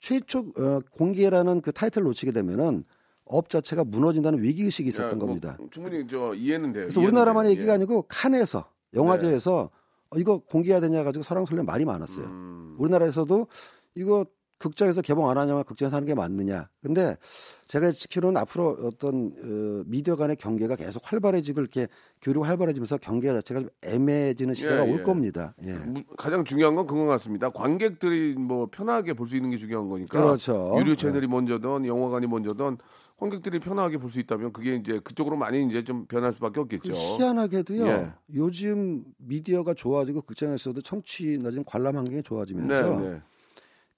[0.00, 2.84] 최초 어, 공개라는 그 타이틀을 놓치게 되면은
[3.30, 5.56] 업 자체가 무너진다는 위기 의식이 야, 있었던 뭐 겁니다.
[5.70, 6.84] 충분히 저 이해는 돼요.
[6.84, 7.58] 그래서 이해는 우리나라만의 돼요.
[7.58, 7.74] 얘기가 예.
[7.76, 9.70] 아니고 칸에서 영화제에서
[10.10, 12.24] 어, 이거 공개해야 되냐 가지고 설랑설레 말이 많았어요.
[12.26, 12.74] 음.
[12.78, 13.46] 우리나라에서도
[13.94, 14.26] 이거
[14.60, 16.68] 극장에서 개봉 안 하냐면 극장에서 하는 게 맞느냐.
[16.82, 17.16] 근데
[17.66, 21.88] 제가 지키는 앞으로 어떤 어, 미디어 간의 경계가 계속 활발해지고 이렇게
[22.22, 25.02] 교류가 활발해지면서 경계 자체가 좀 애매해지는 시대가 예, 올 예.
[25.02, 25.54] 겁니다.
[25.64, 25.72] 예.
[25.72, 27.48] 무- 가장 중요한 건 그건 같습니다.
[27.50, 30.20] 관객들이 뭐 편하게 볼 수 있는 게 중요한 거니까.
[30.20, 30.74] 그렇죠.
[30.78, 32.76] 유료 채널이 먼저든 영화관이 먼저든
[33.16, 36.92] 관객들이 편하게 볼 수 있다면 그게 이제 그쪽으로 많이 이제 좀 변할 수밖에 없겠죠.
[36.92, 37.86] 그 희한하게도요.
[37.86, 38.12] 예.
[38.34, 43.20] 요즘 미디어가 좋아지고 극장에서도 청취 낮은 관람 환경이 좋아지면서 네, 네.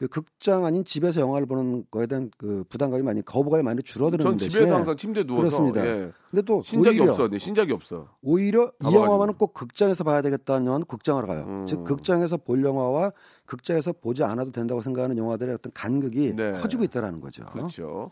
[0.02, 4.36] 그 극장 아닌 집에서 영화를 보는 거에 대한 그 부담감이 많이 거부감이 많이 줄어드는 전
[4.36, 5.86] 대신에 집에서 항상 침대 누워서 그렇습니다.
[5.86, 6.10] 예.
[6.28, 7.28] 근데 또 신작이 오히려 없어.
[7.28, 8.08] 네, 신작이 없어.
[8.20, 8.92] 오히려 이.
[8.92, 11.44] 영화만은 꼭 극장에서 봐야 되겠다는 영화는 극장을 가요.
[11.46, 11.66] 음.
[11.68, 13.12] 즉 극장에서 볼 영화와
[13.46, 16.50] 극장에서 보지 않아도 된다고 생각하는 영화들의 어떤 간극이 네.
[16.50, 17.44] 커지고 있다라는 거죠.
[17.52, 18.10] 그렇죠.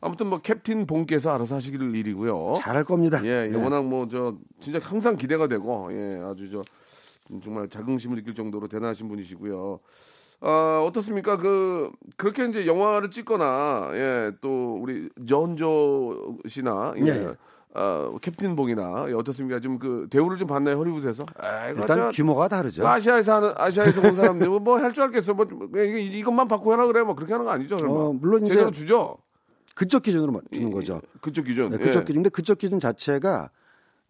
[0.00, 2.54] 아무튼 뭐 캡틴 본께서 알아서 하시길 일이고요.
[2.58, 3.20] 잘할 겁니다.
[3.24, 3.60] 예, 예, 네.
[3.60, 6.62] 워낙 뭐 저 진짜 항상 기대가 되고 예, 아주 저
[7.42, 9.80] 정말 자긍심을 느낄 정도로 대단하신 분이시고요.
[10.44, 11.36] 아, 어떻습니까?
[11.36, 17.34] 그 그렇게 이제 영화를 찍거나 예, 또 우리 전조 씨나 예, 예.
[17.74, 19.60] 아, 캡틴 봉이나 예, 어떻습니까?
[19.60, 21.24] 좀 그 대우를 좀 받나요 헐리우드에서?
[21.38, 22.86] 아이고, 일단 저- 규모가 다르죠.
[22.86, 25.34] 아시아에서 하는 아시아에서 온 사람들 뭐 할 줄 알겠어.
[25.34, 27.02] 뭐 이거 이것만 받고 해라 그래.
[27.02, 27.78] 뭐 그렇게 하는 거 아니죠?
[27.78, 27.94] 설마.
[27.94, 29.16] 어, 물론 이제 주죠.
[29.74, 31.00] 그쪽 기준으로 주는 거죠.
[31.22, 31.70] 그쪽 기준.
[31.70, 32.04] 네, 그쪽 예.
[32.04, 32.14] 기준.
[32.16, 33.48] 근데 그쪽 기준 자체가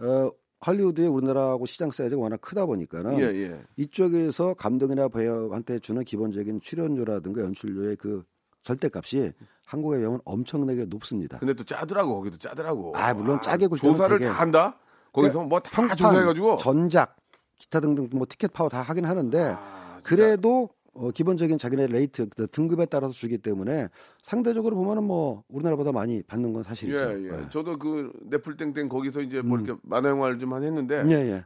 [0.01, 0.31] 어,
[0.63, 3.61] 할리우드의 우리나라하고 시장 사이즈가 워낙 크다 보니까는 예, 예.
[3.77, 8.23] 이쪽에서 감독이나 배우한테 주는 기본적인 출연료라든가 연출료의 그
[8.63, 9.33] 절대값이
[9.67, 11.39] 한국에 비하면 엄청나게 높습니다.
[11.39, 12.93] 근데 또 짜더라고 거기도 짜더라고.
[12.97, 14.79] 아, 물론 짜게 굴 조사를 되게- 다 한다.
[15.13, 16.59] 거기서 뭐다 평판, 조사해가지고.
[16.59, 17.17] 전작,
[17.59, 19.99] 기타 등등 뭐 티켓 파워 다 하긴 하는데 아.
[20.05, 23.89] 그래도 어, 기본적인 자기네 rate 그 등급에 따라서 주기 때문에
[24.23, 26.99] 상대적으로 보면은 뭐 우리나라보다 많이 받는 건 사실이죠.
[26.99, 27.31] 예, 예.
[27.37, 27.47] 네.
[27.51, 31.45] 저도 그 넷플땡땡 거기서 이제 뭐 이렇게 만화 영화를 좀 한 했는데 예, 예.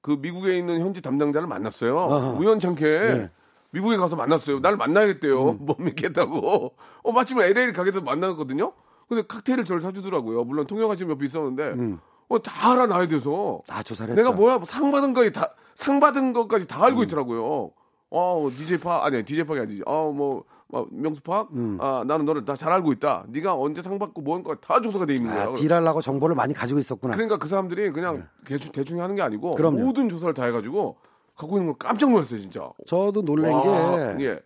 [0.00, 1.96] 그 미국에 있는 현지 담당자를 만났어요.
[1.98, 2.30] 아하.
[2.32, 3.30] 우연찮게 네.
[3.70, 4.58] 미국에 가서 만났어요.
[4.60, 5.50] 날 만나야겠대요.
[5.50, 5.58] 음.
[5.66, 6.74] 못 믿겠다고.
[7.04, 8.72] 어, 마침 LA 가게에서 만났거든요.
[9.08, 10.42] 근데 칵테일을 저를 사주더라고요.
[10.44, 11.98] 물론 지금 옆에 있었는데 음.
[12.28, 13.62] 어, 다 알아 나에 대해서.
[13.66, 14.22] 다 조사를 했죠.
[14.22, 17.70] 내가 뭐야 뭐상 받은 거까지 다 상 받은 것까지 다 알고 있더라고요.
[18.14, 19.82] 어 DJ 파 아니 DJ 파이 아니지.
[19.86, 21.48] 어뭐 뭐, 명수 파.
[21.52, 21.78] 음.
[21.80, 23.24] 아 나는 너를 다 잘 알고 있다.
[23.28, 25.44] 네가 언제 상 받고 뭐 한거 다 조사가 돼 있는 거야.
[25.44, 27.14] 아, 딜하려고 정보를 많이 가지고 있었구나.
[27.14, 29.56] 그러니까 그 사람들이 그냥 대충 대충 하는 게 아니고 네.
[29.56, 29.78] 그럼요.
[29.78, 30.96] 모든 조사를 다 해가지고
[31.36, 32.70] 갖고 있는 거 깜짝 놀랐어요 진짜.
[32.86, 34.40] 저도 놀란 와, 게 예.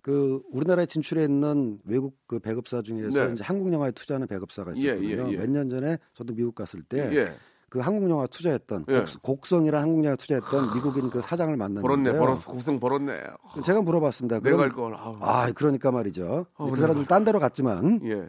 [0.00, 3.32] 그 우리나라에 진출해 있는 외국 그 배급사 중에서 네.
[3.34, 5.28] 이제 한국 영화에 투자하는 배급사가 예, 있었거든요.
[5.28, 5.36] 예, 예.
[5.36, 7.34] 몇년 전에 저도 미국 갔을 때
[7.72, 7.82] 그 예.
[7.82, 9.04] 한국 영화 투자했던 예.
[9.22, 11.82] 곡, 성이라 한국 영화 투자했던 미국인 그 사장을 만났는데요.
[11.82, 13.18] 벌었네 벌었어 국성 벌었네.
[13.64, 14.40] 제가 물어봤습니다.
[14.40, 14.94] 내가 할 걸.
[14.94, 15.16] 아우.
[15.20, 16.44] 아, 그러니까 말이죠.
[16.54, 16.80] 어, 그 그래.
[16.82, 18.28] 사람들 딴 데로 갔지만 예.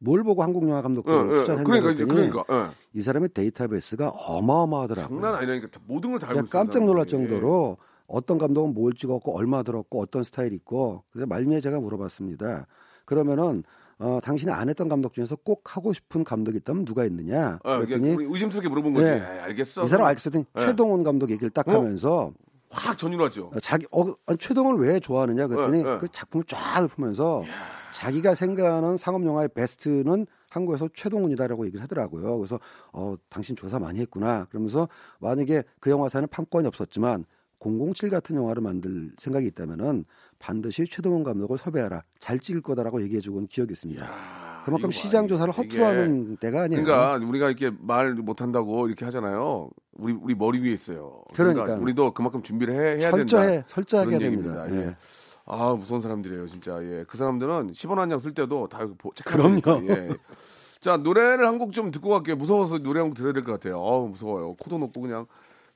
[0.00, 1.34] 뭘 보고 한국 영화 감독들 예, 을 예.
[1.36, 2.70] 투자를 그러니까 이제 그랬더니 그러니까 예.
[2.98, 5.20] 이 사람의 데이터베이스가 어마어마하더라고요.
[5.20, 6.50] 장난 아니라니까 다 모든 걸 다 알고 있어요.
[6.50, 7.06] 깜짝 놀랄.
[7.06, 7.76] 정도로
[8.08, 12.66] 어떤 감독은 뭘 찍었고 얼마 들었고 어떤 스타일 있고 그래서 말미에 제가 물어봤습니다.
[13.04, 13.62] 그러면은
[14.00, 17.58] 어, 당신이 안 했던 감독 중에서 꼭 하고 싶은 감독이 있다면 누가 있느냐?
[17.64, 19.06] 어, 그냥 그랬더니 의심스럽게 물어본 거지.
[19.06, 19.14] 예.
[19.14, 19.84] 에이, 알겠어.
[19.84, 20.60] 이 사람 알겠더니 예.
[20.60, 21.72] 최동원 감독 얘기를 딱 어?
[21.72, 22.32] 하면서
[22.70, 23.50] 확 전율하죠.
[23.54, 25.98] 어, 자기 어, 아니, 최동원을 왜 좋아하느냐 그랬더니 예, 예.
[25.98, 27.42] 그 작품을 쫙 읊으면서
[27.92, 32.38] 자기가 생각하는 상업 영화의 베스트는 한국에서 최동훈이다라고 얘기를 하더라고요.
[32.38, 32.60] 그래서
[32.92, 34.46] 어 당신 조사 많이 했구나.
[34.50, 37.24] 그러면서 만약에 그 영화사는 판권이 없었지만
[37.60, 40.04] 007 같은 영화를 만들 생각이 있다면은
[40.38, 42.02] 반드시 최동훈 감독을 섭외하라.
[42.20, 44.04] 잘 찍을 거다라고 얘기해주고 온 기억이 있습니다.
[44.04, 44.90] 야, 그만큼.
[44.92, 46.84] 시장 조사를 이게- 허투루 하는 때가 아니에요.
[46.84, 49.70] 그러니까 우리가 이렇게 말 못 한다고 이렇게 하잖아요.
[49.94, 51.22] 우리 우리 머리 위에 있어요.
[51.34, 51.74] 그러니까.
[51.74, 53.66] 우리도 그만큼 준비를 해, 해야 철저해, 된다.
[53.68, 54.66] 철저하게 해야 됩니다.
[54.70, 54.76] 예.
[54.76, 54.96] 예.
[55.46, 56.78] 아 무서운 사람들이에요 진짜.
[56.84, 57.04] 예.
[57.08, 59.88] 그 사람들은 10원 한 장 쓸 때도 다 보- 그럼요.
[59.88, 60.10] 예.
[60.80, 62.36] 자 노래를 한 곡 좀 듣고 갈게요.
[62.36, 63.78] 무서워서 노래 한 곡 들어야 될 것 같아요.
[63.80, 64.54] 어우 무서워요.
[64.54, 65.26] 코도 높고 그냥.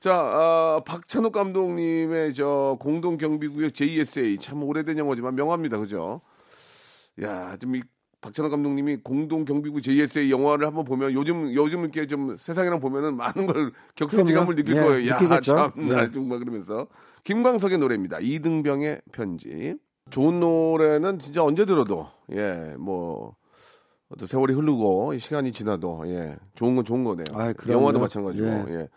[0.03, 5.77] 자 아, 박찬욱 감독님의 저 공동 경비구역 JSA 참 오래된 영화지만 명화입니다.
[5.77, 6.19] 그죠?
[7.21, 7.81] 야, 좀 이
[8.19, 13.45] 박찬호 감독님이 공동 경비구 JSA 영화를 한번 보면 요즘 요즘 이렇게 좀 세상이랑 보면은 많은
[13.45, 14.57] 걸 격세지감을.
[14.57, 15.09] 느낄 예, 거예요.
[15.09, 15.55] 야, 느끼겠죠.
[15.55, 16.11] 참나 네.
[16.11, 16.87] 정말 그러면서
[17.23, 18.19] 김광석의 노래입니다.
[18.19, 19.75] 이등병의 편지.
[20.09, 23.37] 좋은 노래는 진짜 언제 들어도 예, 뭐
[24.09, 27.53] 어떤 세월이 흐르고 시간이 지나도 예, 좋은 건 좋은 거네요.
[27.55, 27.79] 그럼요.
[27.79, 28.45] 영화도 마찬가지고.
[28.45, 28.65] 예.
[28.67, 28.89] 예.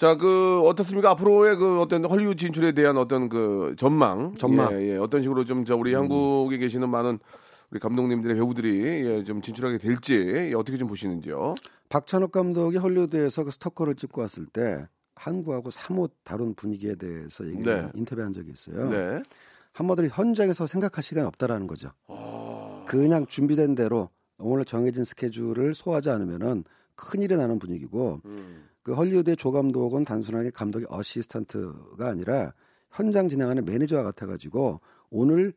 [0.00, 1.10] 자, 그 어떻습니까?
[1.10, 4.72] 앞으로의 그 어떤 헐리우드 진출에 대한 어떤 그 전망, 전망.
[4.80, 4.96] 예, 예.
[4.96, 7.18] 어떤 식으로 좀 저 우리 한국에 계시는 많은
[7.70, 11.54] 우리 감독님들의 배우들이 예, 좀 진출하게 될지 예, 어떻게 좀 보시는지요?
[11.90, 17.86] 박찬욱 감독이 헐리우드에서 그 스토커를 찍고 왔을 때 한국하고 사뭇 다른 분위기에 대해서 얘기 네.
[17.92, 18.88] 인터뷰한 적이 있어요.
[18.88, 19.22] 네,
[19.74, 21.90] 한마디로 현장에서 생각할 시간이 없다라는 거죠.
[22.08, 24.08] 아, 그냥 준비된 대로
[24.38, 28.69] 오늘 정해진 스케줄을 소화하지 않으면은 큰일이 나는 분위기고 음.
[28.82, 32.54] 그 헐리우드의 조 감독은 단순하게 감독의 어시스턴트가 아니라
[32.90, 35.52] 현장 진행하는 매니저와 같아가지고 오늘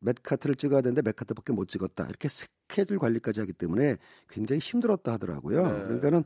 [0.00, 3.96] 몇 커트를 찍어야 되는데 몇 커트밖에 못 찍었다 이렇게 스케줄 관리까지 하기 때문에
[4.28, 5.66] 굉장히 힘들었다 하더라고요.
[5.66, 5.84] 네.
[5.84, 6.24] 그러니까는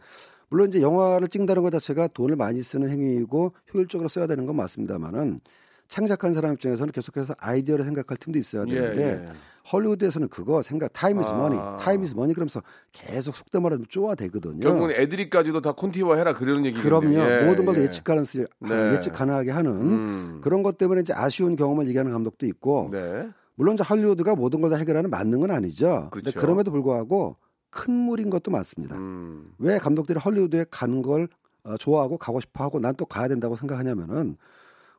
[0.49, 5.41] 물론 이제 영화를 찍는다는 것 자체가 돈을 많이 쓰는 행위이고 효율적으로 써야 되는 건 맞습니다만은
[5.89, 9.33] 창작한 사람 입장에서는 계속해서 아이디어를 생각할 틈도 있어야 예, 되는데 예.
[9.73, 11.37] 헐리우드에서는 그거 생각 time is 아.
[11.37, 14.61] money time is money 그러면서 계속 속된 말로 쪼아대거든요.
[14.61, 17.01] 결국은 애드립까지도 다 콘티화 해라 그러는 얘기겠네요.
[17.01, 17.19] 그럼요.
[17.19, 17.83] 예, 모든 걸 예.
[17.83, 18.93] 예측 가능성 네.
[18.95, 20.41] 예측 가능하게 하는 음.
[20.43, 23.29] 그런 것 때문에 이제 아쉬운 경험을 얘기하는 감독도 있고 네.
[23.57, 26.09] 물론 이제 할리우드가 모든 걸 다 해결하는 만능 건 아니죠.
[26.13, 26.39] 그렇죠.
[26.39, 27.37] 그럼에도 불구하고
[27.71, 28.97] 큰 물인 것도 맞습니다.
[28.97, 29.53] 음.
[29.59, 31.29] 왜 감독들이 헐리우드에 가는 걸
[31.65, 34.37] 어, 좋아하고 가고 싶어 하고 난 또 가야 된다고 생각하냐면은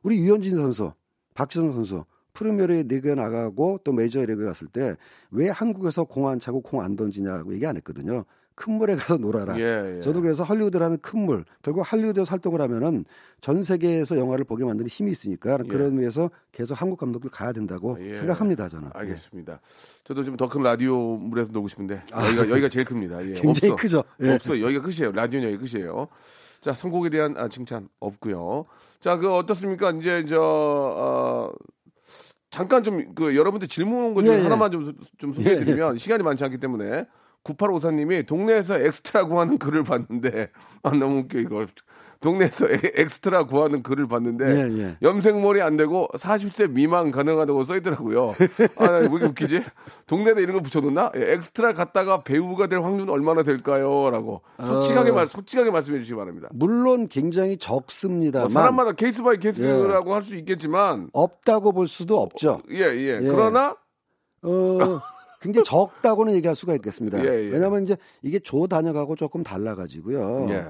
[0.03, 0.91] 우리 유현진 선수,
[1.34, 2.03] 박지성 선수
[2.38, 4.95] 프리미어리 리그에 나가고 또 메이저 리그에 갔을 때
[5.32, 8.23] 왜 한국에서 공 안 차고 공 안 던지냐고 얘기 안 했거든요.
[8.56, 9.56] 큰 물에 가서 놀아라.
[9.60, 10.02] 예, 예.
[10.02, 13.06] 저도 그래서 할리우드라는 큰 물, 결국 할리우드에서 활동을 하면은
[13.39, 18.15] 전 세계에서 영화를 보게 만드는 힘이 있으니까 그런 의미에서 계속 한국 감독들 가야 된다고 예.
[18.15, 18.88] 생각합니다, 저는.
[18.88, 19.00] 예.
[19.00, 19.60] 알겠습니다.
[20.06, 23.23] 저도 좀더큰 라디오 물에서 놀고 싶은데 여기가 여기가 제일 큽니다.
[23.28, 23.41] 예, 아.
[23.41, 23.76] 굉장히 없어.
[23.76, 24.04] 크죠.
[24.23, 24.34] 예.
[24.34, 24.60] 없어.
[24.60, 25.12] 여기가 끝이에요.
[25.12, 26.08] 라디오는 여기 끝이에요.
[26.62, 28.65] 자, 선곡에 대한 아, 칭찬 없고요.
[29.00, 29.91] 자, 그 어떻습니까?
[29.91, 31.52] 이제 저 어,
[32.49, 34.43] 잠깐 좀 그 여러분들 질문 온거 중에 예, 예.
[34.43, 37.05] 하나만 좀, 좀 소개해드리면 시간이 많지 않기 때문에
[37.55, 40.49] 9854님이 동네에서 엑스트라 구하는 글을 봤는데
[40.83, 41.65] 아 너무 웃겨 이거
[42.19, 44.97] 동네에서 에- 엑스트라 구하는 글을 봤는데 예, 예.
[45.03, 48.33] 염색머리 안 되고 40세 미만 가능하다고 써 있더라고요.
[48.77, 49.63] 아, 왜 이렇게 웃기지?
[50.07, 51.12] 동네에다 이런 거 붙여놓나?
[51.15, 54.10] 예, 엑스트라 갔다가 배우가 될 확률은 얼마나 될까요?
[54.10, 55.13] 라고 솔직하게 어.
[55.13, 56.49] 말, 솔직하게 말씀해 주시기 바랍니다.
[56.53, 62.63] 물론 굉장히 적습니다만 뭐 사람마다 case by case라고 할 수 있겠지만, 없다고 볼 수도 없죠.
[62.71, 63.19] 예, 예.
[63.21, 63.27] 예.
[63.29, 63.75] 그러나,
[64.41, 64.99] 어,
[65.41, 67.19] 굉장히 적다고는 얘기할 수가 있겠습니다.
[67.19, 67.50] 예, 예.
[67.50, 70.47] 왜냐하면 이제 이게 조 단역하고 조금 달라가지고요.
[70.50, 70.65] 예.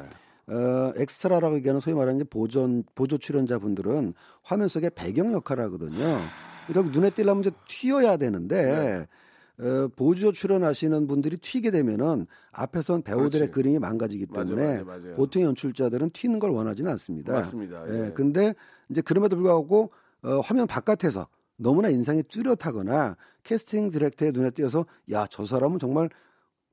[0.53, 6.19] 어, 엑스트라라고 얘기하는 소위 말하는 보존 보조 출연자 분들은 화면 속에 배경 역할을 하거든요.
[6.69, 9.07] 이렇게 눈에 띄려면 이제 튀어야 되는데
[9.57, 9.65] 네.
[9.65, 13.51] 어, 보조 출연하시는 분들이 튀게 되면은 앞에선 배우들의 그렇지.
[13.51, 15.15] 그림이 망가지기 맞아, 때문에 맞아, 맞아요.
[15.15, 17.33] 보통 연출자들은 튀는 걸 원하지는 않습니다.
[17.33, 17.83] 맞습니다.
[17.89, 18.05] 예.
[18.05, 18.53] 예, 근데
[18.89, 19.89] 이제 그럼에도 불구하고
[20.23, 21.27] 어, 화면 바깥에서
[21.57, 26.09] 너무나 인상이 뚜렷하거나 캐스팅 디렉터의 눈에 띄어서 야 저 사람은 정말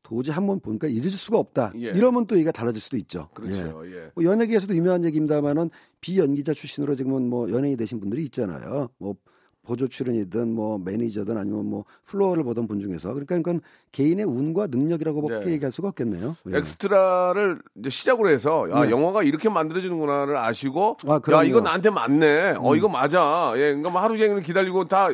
[0.02, 1.72] 도저히 한 번 보니까 잊을 수가 없다.
[1.76, 1.88] 예.
[1.88, 3.28] 이러면 또 얘기가 달라질 수도 있죠.
[3.30, 3.34] 예.
[3.34, 3.82] 그렇죠.
[3.86, 4.10] 예.
[4.14, 5.70] 뭐 연예계에서도 유명한 얘기입니다만은
[6.02, 8.90] 비연기자 출신으로 지금은 뭐 연예인이 되신 분들이 있잖아요.
[8.98, 9.14] 뭐
[9.66, 15.46] 보조 출연이든 뭐 매니저든 아니면 뭐 플로어를 보던 분 중에서 그러니까 이건 개인의 운과 능력이라고밖에
[15.46, 15.52] 네.
[15.52, 16.36] 얘기할 수가 없겠네요.
[16.52, 16.58] 예.
[16.58, 18.90] 엑스트라를 이제 시작으로 해서 야 네.
[18.90, 21.44] 영화가 이렇게 만들어지는구나를 아시고 아, 야 그럼요.
[21.44, 21.48] 음.
[21.48, 25.08] 이거 나한테 맞네 어 이거 맞아 예 그러니까 뭐 하루 종일 기다리고 다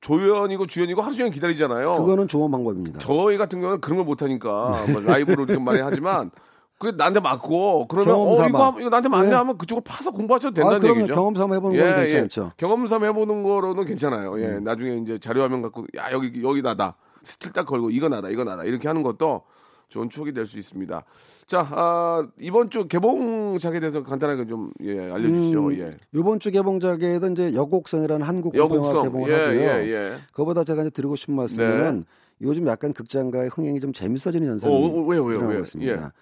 [0.00, 3.00] 조연이고 주연이고 하루 종일 기다리잖아요 그거는 좋은 방법입니다.
[3.00, 6.30] 저희 같은 경우는 그런 걸 못하니까 뭐 라이브로 이렇게 많이 하지만
[6.78, 8.32] 그게 나한테 맞고 그러면 어.
[8.48, 9.34] 이거, 이거 나한테 맞네 예.
[9.34, 11.00] 하면 그쪽을 파서 공부하셔도 된다는 아, 그럼요.
[11.00, 12.52] 얘기죠 경험 삼아 해보는 건 괜찮죠.
[12.56, 14.40] 경험 삼아 해보는 거로는 괜찮아요.
[14.40, 14.64] 예, 음.
[14.64, 18.44] 나중에 이제 자료 화면 갖고 야 여기 여기 나다 스틸 딱 걸고 이거 나다 이거
[18.44, 19.42] 나다 이렇게 하는 것도
[19.88, 21.04] 좋은 추억이 될 수 있습니다.
[21.46, 25.66] 자 아, 이번 주 개봉작에 대해서 간단하게 좀 예, 알려주시죠.
[25.66, 25.90] 음, 예.
[26.12, 29.60] 이번 주 개봉작에도 이제 여곡성이라는 한국 영화 개봉을 예, 하고요.
[29.60, 30.18] 예, 예.
[30.32, 32.04] 그거보다 제가 이제 드리고 싶은 말씀은
[32.42, 35.60] 요즘 약간 극장가의 흥행이 좀 재밌어지는 현상이 어, 어, 왜요, 왜요, 일어나고 왜요?
[35.62, 36.12] 있습니다.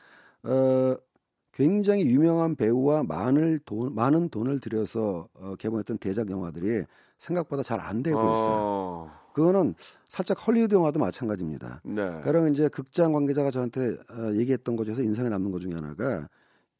[0.44, 0.96] 어,
[1.52, 6.84] 굉장히 유명한 배우와 많은 돈, 많은 돈을 들여서 어, 개봉했던 대작 영화들이
[7.18, 8.56] 생각보다 잘 안 되고 있어요.
[8.58, 9.74] 어, 그거는
[10.08, 11.82] 살짝 헐리우드 영화도 마찬가지입니다.
[11.84, 12.20] 네.
[12.24, 16.26] 그러면 이제 극장 관계자가 저한테 어, 얘기했던 것 중에서 인상에 남는 것 중에 하나가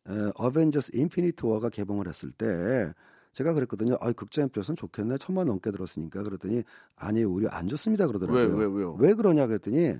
[0.08, 2.94] 어, 어벤져스 인피니트 워가 개봉을 했을 때
[3.34, 3.98] 제가 그랬거든요.
[4.00, 5.18] 아, 극장 입장에서는 좋겠네.
[5.18, 6.62] 천만 넘게 들었으니까 그랬더니
[6.96, 8.56] 아니 오히려 안 좋습니다 그러더라고요.
[8.56, 8.96] 왜, 왜, 왜요?
[8.98, 9.92] 왜 그러냐 그랬더니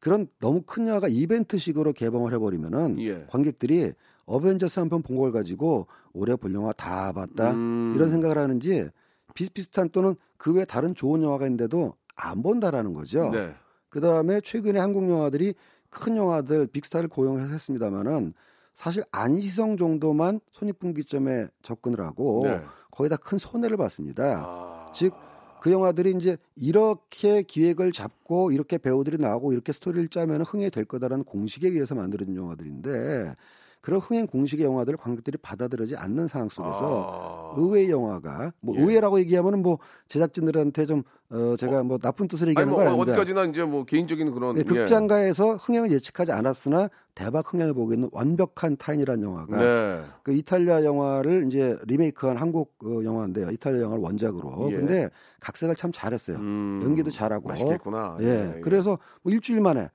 [0.00, 3.26] 그런 너무 큰 영화가 이벤트식으로 개봉을 해버리면은 예.
[3.28, 3.92] 관객들이
[4.24, 7.92] 어벤져스 한 편 본 걸 가지고 올해 볼 영화 다 봤다 음.
[7.94, 8.88] 이런 생각을 하는지
[9.34, 13.30] 비슷비슷한 또는 그 외 다른 좋은 영화가 있는데도 안 본다라는 거죠.
[13.30, 13.54] 네.
[13.88, 15.54] 그 다음에 최근에 한국 영화들이
[15.88, 18.34] 큰 영화들 빅스타를 고용했습니다만은
[18.74, 22.60] 사실 안시성 정도만 손익분기점에 접근을 하고 네.
[22.90, 24.42] 거의 다 큰 손해를 봤습니다.
[24.44, 30.86] 아, 즉그 영화들이 이제 이렇게 기획을 잡고 이렇게 배우들이 나오고 이렇게 스토리를 짜면 흥행이 될
[30.86, 33.36] 거다라는 공식에 의해서 만들어진 영화들인데
[33.82, 37.60] 그런 흥행 공식의 영화들을 관객들이 받아들이지 않는 상황 속에서 아.
[37.60, 38.80] 의외의 영화가 뭐 예.
[38.80, 43.12] 의외라고 얘기하면은 뭐 제작진들한테 좀 어, 제가 뭐 나쁜 뜻을 아니 얘기하는 뭐건 아닙니다.
[43.12, 44.64] 어디까지나 이제 뭐 개인적인 그런 네, 예.
[44.64, 50.04] 극장가에서 흥행을 예측하지 않았으나 대박 흥행을 보고 있는 완벽한 타인이라는 영화가 네.
[50.22, 53.50] 그 이탈리아 영화를 이제 리메이크한 한국 어, 영화인데요.
[53.50, 54.70] 이탈리아 영화를 원작으로.
[54.70, 54.76] 예.
[54.76, 55.10] 근데
[55.40, 56.36] 각색을 참 잘했어요.
[56.36, 57.48] 음, 연기도 잘하고.
[57.48, 58.16] 맛있겠구나.
[58.20, 58.26] 예.
[58.26, 58.60] 예, 예.
[58.60, 59.90] 그래서 뭐 일주일 만에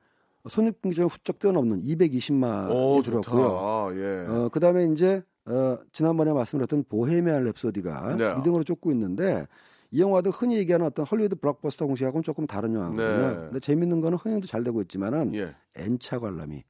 [0.49, 3.91] 손익분기점이 훌쩍 뛰어넘는 220만이 오 들었고요.
[3.95, 4.25] 예.
[4.27, 8.33] 어, 그다음에 이제 어, 지난번에 말씀드렸던 보헤미안 랩소디가 네.
[8.35, 9.45] 2등으로 쫓고 있는데
[9.91, 13.27] 이 영화도 흔히 얘기하는 어떤 헐리우드 블록버스터 공식하고는 조금 다른 영화거든요.
[13.29, 13.35] 네.
[13.35, 15.55] 근데 재밌는 거는 흥행도 잘 되고 있지만은 예.
[15.75, 16.63] N차 관람이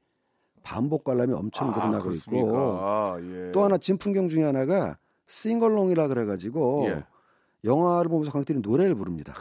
[0.62, 2.46] 반복 관람이 엄청 늘어나고 그렇습니까?
[2.46, 3.52] 있고 아, 예.
[3.54, 4.96] 또 하나 진풍경 중에 하나가
[5.28, 7.04] sing-along이라 그래가지고 예.
[7.64, 9.34] 영화를 보면서 관객들이 노래를 부릅니다.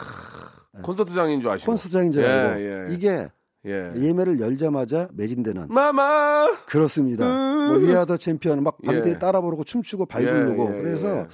[0.82, 1.70] 콘서트장인 줄 아시고.
[1.72, 2.94] 콘서트장인 줄 예, 알고 예.
[2.94, 3.28] 이게
[3.66, 3.90] 예.
[3.96, 6.52] 예매를 열자마자 매진되는 마마.
[6.66, 7.26] 그렇습니다.
[7.26, 7.68] 음.
[7.68, 9.18] 뭐 We Are the Champion 막 관객들이 예.
[9.18, 11.26] 따라 부르고 춤추고 발 굴르고 예, 예, 그래서 예.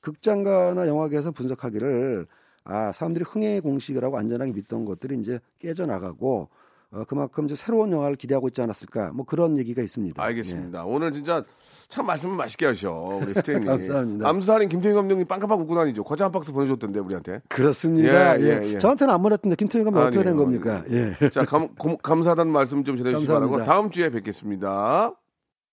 [0.00, 2.26] 극장가나 영화계에서 분석하기를
[2.64, 6.48] 아 사람들이 흥행의 공식이라고 안전하게 믿던 것들이 이제 깨져나가고
[6.90, 10.22] 어, 그만큼 이제 새로운 영화를 기대하고 있지 않았을까 뭐 그런 얘기가 있습니다.
[10.22, 10.84] 알겠습니다.
[10.84, 11.44] 오늘 진짜
[11.88, 12.90] 참 말씀을 맛있게 하셔
[13.22, 13.66] 우리 스테이님.
[13.68, 14.28] 감사합니다.
[14.28, 16.02] 암수살인 김태희 감독님 빵가방 웃고 다니죠.
[16.04, 17.32] 과자 한 박스 보내줬던데 우리한테.
[17.34, 17.40] 예.
[17.48, 18.40] 그렇습니다.
[18.40, 18.78] 예, 예, 예, 예.
[18.78, 20.36] 저한테는 안 보냈던데 김태형 감독 어떻게 된.
[20.36, 20.82] 겁니까?
[20.90, 21.14] 예.
[21.30, 23.64] 자, 감, 고- 감사하다는 말씀 좀 전해주시기 바라고.
[23.64, 25.12] 다음 주에 뵙겠습니다.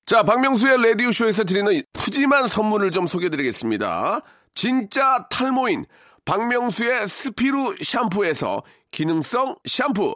[0.06, 4.22] 자, 박명수의 라디오 쇼에서 드리는 푸짐한 선물을 좀 소개해드리겠습니다.
[4.54, 5.86] 진짜 탈모인
[6.26, 10.16] 박명수의 스피루 샴푸에서 기능성 샴푸,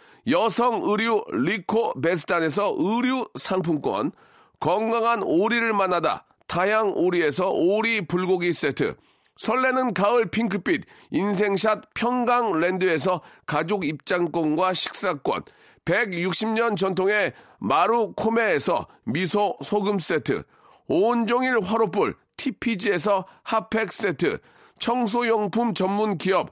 [0.27, 4.11] 여성 의류 리코 베스탄에서 의류 상품권,
[4.59, 8.95] 건강한 오리를 만나다 타양 오리에서 오리 불고기 세트,
[9.37, 15.43] 설레는 가을 핑크빛 인생샷 평강랜드에서 가족 입장권과 식사권,
[15.85, 20.43] 160년 전통의 마루 코메에서 미소 소금 세트,
[20.87, 24.39] 온종일 화로불 TPG에서 핫팩 세트,
[24.77, 26.51] 청소용품 전문 기업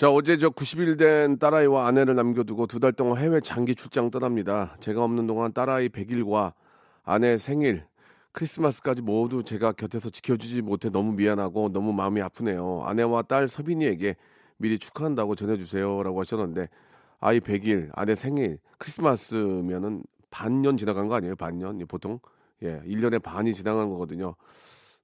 [0.00, 4.74] 자, 어제 저 90일 된 딸아이와 아내를 남겨두고 두 달 동안 해외 장기 출장 떠납니다.
[4.80, 6.54] 제가 없는 동안 딸아이 100일과
[7.02, 7.84] 아내 생일,
[8.32, 12.84] 크리스마스까지 모두 제가 곁에서 지켜주지 못해 너무 미안하고 너무 마음이 아프네요.
[12.86, 14.16] 아내와 딸 서빈이에게
[14.56, 16.02] 미리 축하한다고 전해주세요.
[16.02, 16.70] 라고 하셨는데,
[17.18, 21.36] 아이 100일, 아내 생일, 크리스마스면은 반년 지나간 거 아니에요?
[21.36, 21.78] 반년?
[21.86, 22.20] 보통?
[22.62, 24.34] 예, 1년에 반이 지나간 거거든요.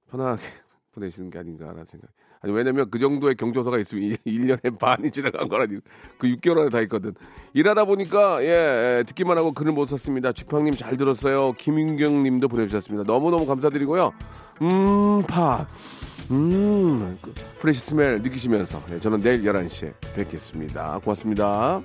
[0.09, 0.41] 편하게
[0.93, 2.09] 보내시는 게 아닌가라는 생각.
[2.41, 5.79] 아니 왜냐면 그 정도의 경조사가 있으면 1년에 반이 지나간 거라니
[6.17, 7.13] 그 6개월 안에 다 있거든.
[7.53, 8.47] 일하다 보니까 예,
[8.99, 10.31] 예, 듣기만 하고 글을 못 썼습니다.
[10.31, 11.53] 주팡님 잘 들었어요.
[11.53, 13.11] 김윤경 님도 보내주셨습니다.
[13.11, 14.13] 너무너무 감사드리고요.
[14.61, 15.65] 음, 파.
[16.31, 20.99] 음, 그 프레시 스멜 느끼시면서 예, 저는 내일 11시에 뵙겠습니다.
[21.03, 21.81] 고맙습니다.